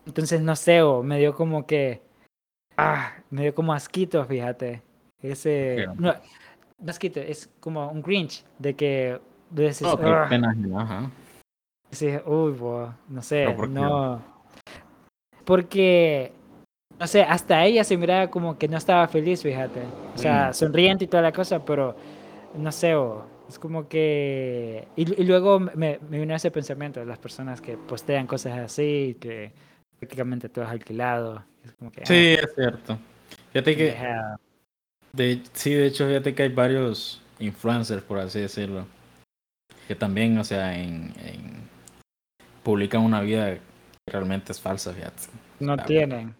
[0.06, 2.00] Entonces, no sé, me dio como que.
[2.76, 4.82] Ah, me dio como asquito, fíjate.
[5.22, 5.86] Ese.
[5.96, 6.14] No,
[6.78, 9.20] no asquito, es como un Grinch de que.
[9.50, 11.10] De ese, oh, pena, ajá.
[11.90, 12.54] Sí, uy,
[13.08, 14.20] no sé, no.
[15.44, 16.32] porque,
[16.98, 19.82] no sé, hasta ella se miraba como que no estaba feliz, fíjate.
[20.14, 20.54] O sea, Mm.
[20.54, 21.94] sonriente y toda la cosa, pero
[22.56, 24.88] no sé, o, es como que...
[24.96, 29.16] Y, y luego me, me vino ese pensamiento de las personas que postean cosas así,
[29.20, 29.52] que
[30.04, 31.44] prácticamente todo es alquilado.
[31.64, 32.98] Es como que, ah, Sí, es cierto.
[33.52, 33.96] Fíjate que,
[35.12, 38.86] de, sí, de hecho, fíjate que hay varios influencers, por así decirlo,
[39.88, 41.64] que también, o sea, en, en-
[42.62, 43.60] publican una vida que
[44.10, 45.22] realmente es falsa, fíjate.
[45.60, 46.34] no Ah, tienen.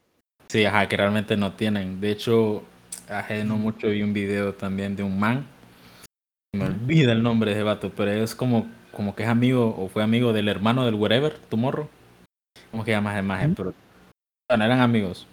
[0.48, 2.00] Sí, ajá, que realmente no tienen.
[2.00, 2.64] De hecho,
[3.08, 5.46] hace no mucho vi un video también de un man.
[6.54, 9.88] Me olvida el nombre de ese vato, pero es como, como que es amigo o
[9.88, 11.88] fue amigo del hermano del Wherever, Tomorrow.
[12.74, 13.46] ¿Cómo que llama ese maje?
[13.46, 13.54] Ujú.
[13.54, 13.74] Pero
[14.50, 15.28] bueno, eran amigos.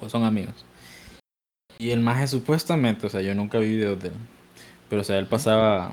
[0.00, 0.64] O son amigos.
[1.76, 4.14] Y el maje supuestamente, o sea, yo nunca vi videos de él.
[4.88, 5.92] Pero o sea, él pasaba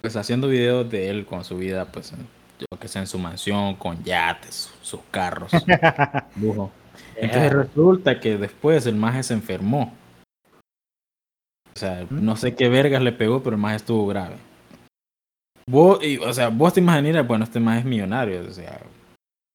[0.00, 2.12] pues haciendo videos de él con su vida, pues
[2.60, 5.50] yo que sé, en su mansión, con yates, sus carros,
[6.40, 6.70] lujo.
[7.16, 9.92] Entonces resulta que después el maje se enfermó.
[11.74, 14.36] O sea, no sé qué vergas le pegó, pero el maje estuvo grave.
[15.66, 18.80] Vos, y, o sea, vos te imaginas, bueno, este maje es millonario, o sea,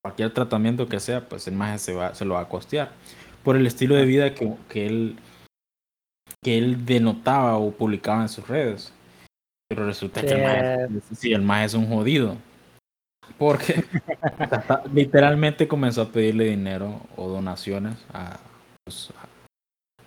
[0.03, 2.91] cualquier tratamiento que sea, pues el maje se, va, se lo va a costear.
[3.43, 5.17] Por el estilo de vida que, que él
[6.43, 8.93] que él denotaba o publicaba en sus redes.
[9.67, 12.37] Pero resulta que el maje, sí, el maje es un jodido.
[13.37, 13.83] Porque
[14.93, 18.39] literalmente comenzó a pedirle dinero o donaciones a,
[18.85, 19.11] pues,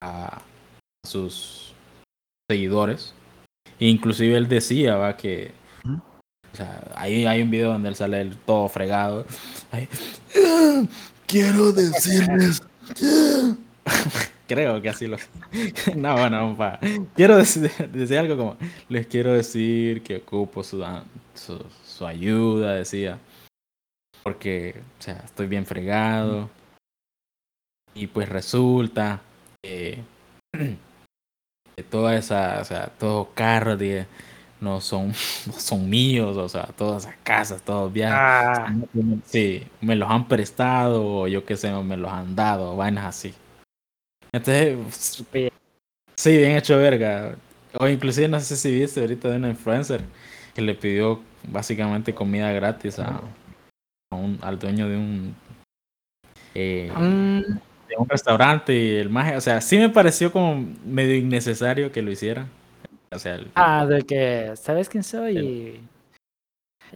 [0.00, 0.42] a- a
[1.06, 1.74] sus
[2.50, 3.14] seguidores.
[3.78, 5.52] E inclusive él decía va que
[6.52, 9.26] o sea, ahí hay un video donde él sale él todo fregado.
[9.70, 9.88] Ahí,
[10.36, 10.82] "Ah,
[11.26, 12.62] quiero decirles.
[14.46, 15.16] Creo que así lo.
[15.96, 16.78] No, bueno, pa.
[17.14, 18.56] Quiero decir, decir algo como:
[18.88, 20.84] Les quiero decir que ocupo su,
[21.34, 23.18] su, su ayuda, decía.
[24.22, 26.50] Porque, o sea, estoy bien fregado.
[27.94, 29.20] Y pues resulta
[29.62, 30.02] que,
[30.52, 34.06] que toda esa, o sea, todos los carros de,
[34.62, 35.08] no son,
[35.46, 38.16] no son míos, o sea, todas esas casas, todos viajes.
[38.18, 38.74] Ah,
[39.24, 43.34] Sí, me los han prestado, o yo qué sé, me los han dado, vainas así.
[44.32, 44.78] Entonces,
[46.14, 47.34] sí, bien hecho verga.
[47.78, 50.02] O inclusive no sé si viste ahorita de una influencer
[50.54, 53.20] que le pidió básicamente comida gratis a,
[54.10, 55.34] a un, al dueño de un
[56.54, 57.40] eh, mm,
[57.88, 62.02] de un restaurante y el maje, o sea, sí me pareció como medio innecesario que
[62.02, 62.46] lo hiciera.
[63.12, 65.38] O sea, el- ah, de que, ¿sabes quién soy?
[65.38, 65.80] Y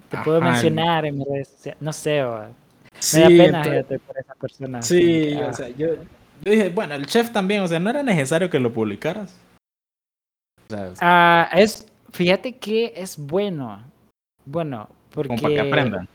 [0.08, 1.82] te puedo el- mencionar en mis redes sociales.
[1.82, 2.48] No sé, o, me
[2.98, 4.82] sí, da pena entonces- por esa persona.
[4.82, 5.94] Sí, o ah, sea, yo,
[6.44, 9.34] yo dije, bueno, el chef también, o sea, no era necesario que lo publicaras.
[11.00, 13.82] Ah, es, fíjate que es bueno.
[14.44, 15.28] Bueno, porque...
[15.28, 16.08] como para que aprendan.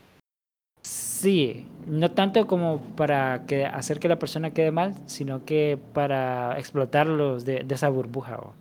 [0.82, 6.58] Sí, no tanto como para que hacer que la persona quede mal, sino que para
[6.58, 8.38] explotarlos de, de esa burbuja.
[8.38, 8.54] o-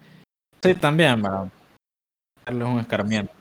[0.64, 1.50] Sí, también, para
[2.46, 3.34] darles un escarmiento.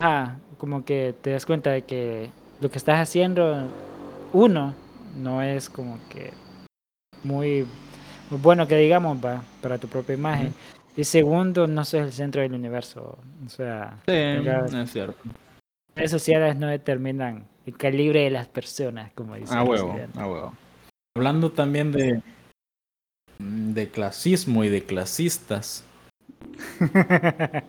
[0.00, 2.30] Ah, como que te das cuenta de que
[2.60, 3.68] lo que estás haciendo,
[4.32, 4.74] uno,
[5.16, 6.32] no es como que
[7.22, 7.66] muy,
[8.30, 10.52] muy bueno que digamos va, para tu propia imagen.
[10.96, 13.18] Y segundo, no sos el centro del universo.
[13.46, 14.66] O sea, Sí, Venga.
[14.66, 15.16] es cierto.
[15.94, 19.54] redes sociales no determinan el calibre de las personas, como dice.
[19.54, 20.20] A el huevo, presidente.
[20.20, 20.54] a huevo.
[21.16, 22.20] Hablando también de,
[23.38, 25.84] de clasismo y de clasistas.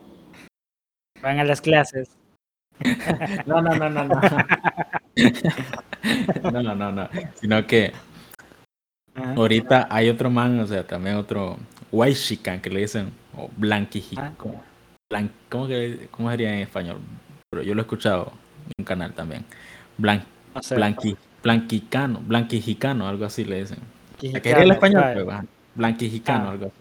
[1.22, 2.10] Van a las clases.
[3.46, 4.20] No, no, no, no, no.
[6.52, 7.10] No, no, no, no.
[7.36, 7.94] Sino que
[9.16, 9.34] Ajá.
[9.36, 11.58] ahorita hay otro man, o sea, también otro
[11.92, 14.16] white chican que le dicen, o blanquiji.
[14.20, 14.32] Ah.
[14.38, 14.62] ¿Cómo,
[15.12, 17.00] blan- ¿cómo, que- cómo sería en español?
[17.52, 18.34] Pero yo lo he escuchado
[18.66, 19.46] en un canal también.
[19.98, 20.24] Blan,
[20.56, 20.76] No sé.
[20.76, 23.78] blanqui, blanquicano, blanquijicano, algo así le dicen.
[24.18, 25.02] Quijicano, ¿Qué sería el español?
[25.04, 25.24] vale.
[25.26, 25.38] pues?
[25.76, 26.52] Blanquijicano, Ah.
[26.52, 26.76] algo así.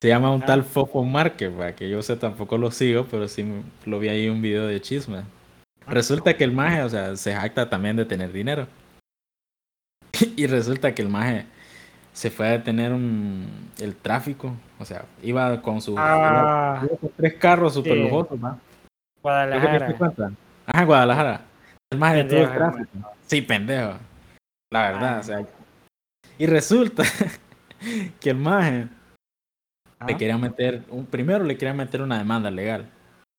[0.00, 0.46] Se llama un Ah.
[0.46, 3.44] tal Fofo Márquez, que yo sé tampoco lo sigo, pero sí
[3.84, 5.22] lo vi ahí un video de chisme.
[5.86, 8.66] Resulta que el maje, o sea, se jacta también de tener dinero.
[10.36, 11.46] Y resulta que el maje
[12.12, 13.46] se fue a detener un,
[13.78, 16.82] el tráfico, o sea, iba con sus Ah,
[17.16, 18.00] tres carros super sí.
[18.02, 18.58] lujosos, ¿va?
[19.22, 19.94] Guadalajara.
[20.66, 21.40] Ajá, Guadalajara.
[21.90, 22.88] El maje detuvo el tráfico.
[23.26, 23.94] Sí, pendejo.
[24.72, 25.20] La verdad, Ah.
[25.20, 25.46] o sea.
[26.38, 27.02] Y resulta
[28.20, 28.88] que el maje
[30.00, 32.86] Ah, le quería meter, un, primero le quería meter una demanda legal.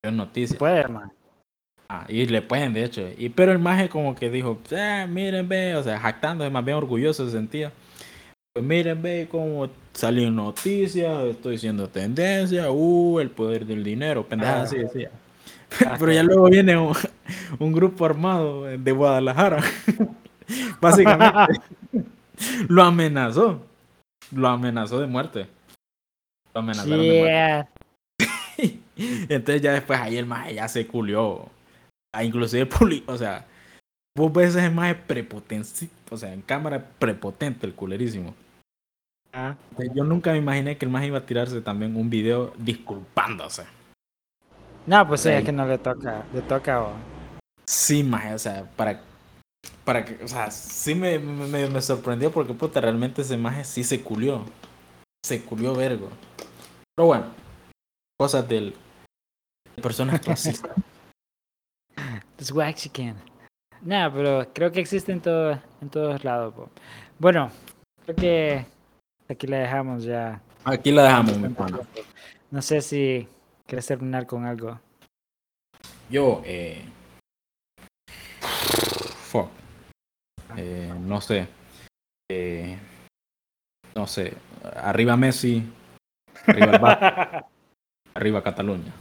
[0.04, 0.58] Es noticia.
[0.58, 1.10] Puede, man.
[1.88, 3.02] Ah, y le pueden, de hecho.
[3.18, 6.76] Y, pero el maje como que dijo, "Ah, miren, ve, o sea, jactándose, más bien
[6.76, 7.72] orgulloso se sentía.
[8.54, 14.60] Pues miren, ve cómo salió noticias, estoy siendo tendencia, uh, el poder del dinero, pendejadas
[14.62, 14.64] Ah.
[14.64, 15.10] así decía.
[15.86, 16.92] Ah, Pero ya luego viene un,
[17.60, 19.62] un grupo armado de Guadalajara
[20.80, 21.60] Básicamente,
[22.68, 23.62] lo amenazó.
[24.34, 25.46] Lo amenazó de muerte.
[26.54, 28.80] Lo amenazaron de muerte.
[29.28, 31.48] Entonces ya después ahí el maje ya se culió.
[32.12, 32.68] Ah, inclusive,
[33.06, 33.46] o sea,
[34.16, 38.34] vos ves ese maje prepotente, o sea, en cámara prepotente el culerísimo.
[39.32, 39.54] Ah.
[39.94, 43.64] Yo nunca me imaginé que el maje iba a tirarse también un video disculpándose.
[44.86, 46.82] No, pues es que no le toca, le toca.
[46.82, 46.92] O...
[47.64, 49.00] Sí, maje, o sea, para
[49.84, 53.84] para que, o sea, sí me, me, me sorprendió porque puta, realmente ese maje sí
[53.84, 54.44] se culió.
[55.24, 56.08] Se culió vergo.
[57.00, 57.24] Pero bueno,
[58.18, 58.74] cosas del
[59.74, 60.70] de personas clasistas.
[62.36, 63.16] Los Waxican.
[63.80, 66.52] Nada, pero creo que existe en, todo, en todos lados.
[67.18, 67.50] Bueno,
[68.04, 68.66] creo que
[69.30, 70.42] aquí la dejamos ya.
[70.62, 71.78] Aquí la dejamos, mi pana.
[72.50, 73.26] No sé si
[73.66, 74.78] quieres terminar con algo.
[76.10, 76.84] Yo, eh.
[78.42, 79.48] Fuck.
[80.54, 81.48] Eh, no sé.
[82.30, 82.78] Eh,
[83.94, 84.34] no sé.
[84.76, 85.66] Arriba Messi.
[86.46, 87.44] Arriba el Barça.
[88.14, 88.92] arriba Cataluña.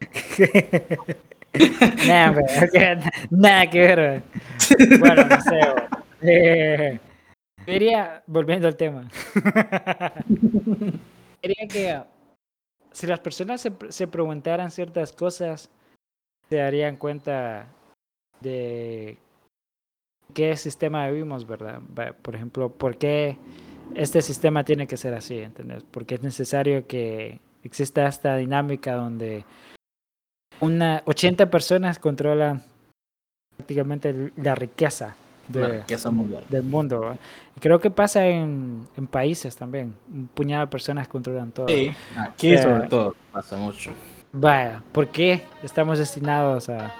[2.06, 2.42] nada,
[3.30, 4.22] nada que ver.
[4.98, 5.60] Bueno, no sé.
[6.22, 6.98] Eh,
[7.66, 9.08] diría, volviendo al tema.
[11.42, 12.00] diría que
[12.92, 15.70] si las personas se, se preguntaran ciertas cosas,
[16.48, 17.66] se darían cuenta
[18.40, 19.18] de
[20.34, 21.80] qué sistema vivimos, ¿verdad?
[22.22, 23.36] Por ejemplo, ¿por qué
[23.94, 25.38] este sistema tiene que ser así?
[25.38, 25.84] ¿entendés?
[25.90, 29.44] Porque es necesario que exista esta dinámica donde
[30.60, 32.62] una 80 personas controlan
[33.56, 35.16] prácticamente la riqueza,
[35.48, 37.16] del mundo.
[37.58, 39.94] Creo que pasa en, en, países también.
[40.12, 41.68] Un puñado de personas controlan todo.
[41.68, 43.92] Sí, aquí sobre todo pasa mucho.
[44.30, 46.94] Vaya, ¿por qué estamos destinados a,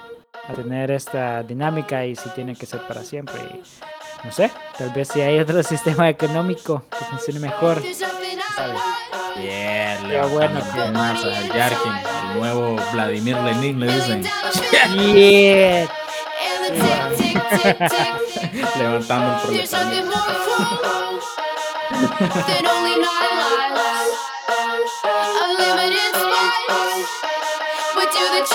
[0.49, 3.39] a tener esta dinámica y si tiene que ser para siempre.
[4.24, 7.82] No sé, tal vez si hay otro sistema económico que funcione mejor.
[9.36, 10.60] Bien, le bueno
[10.92, 11.92] más a Yarkin,
[12.32, 14.22] el nuevo Vladimir Lenin le dicen.
[15.14, 15.88] Yeah.
[18.78, 19.68] Levantando el
[28.38, 28.46] the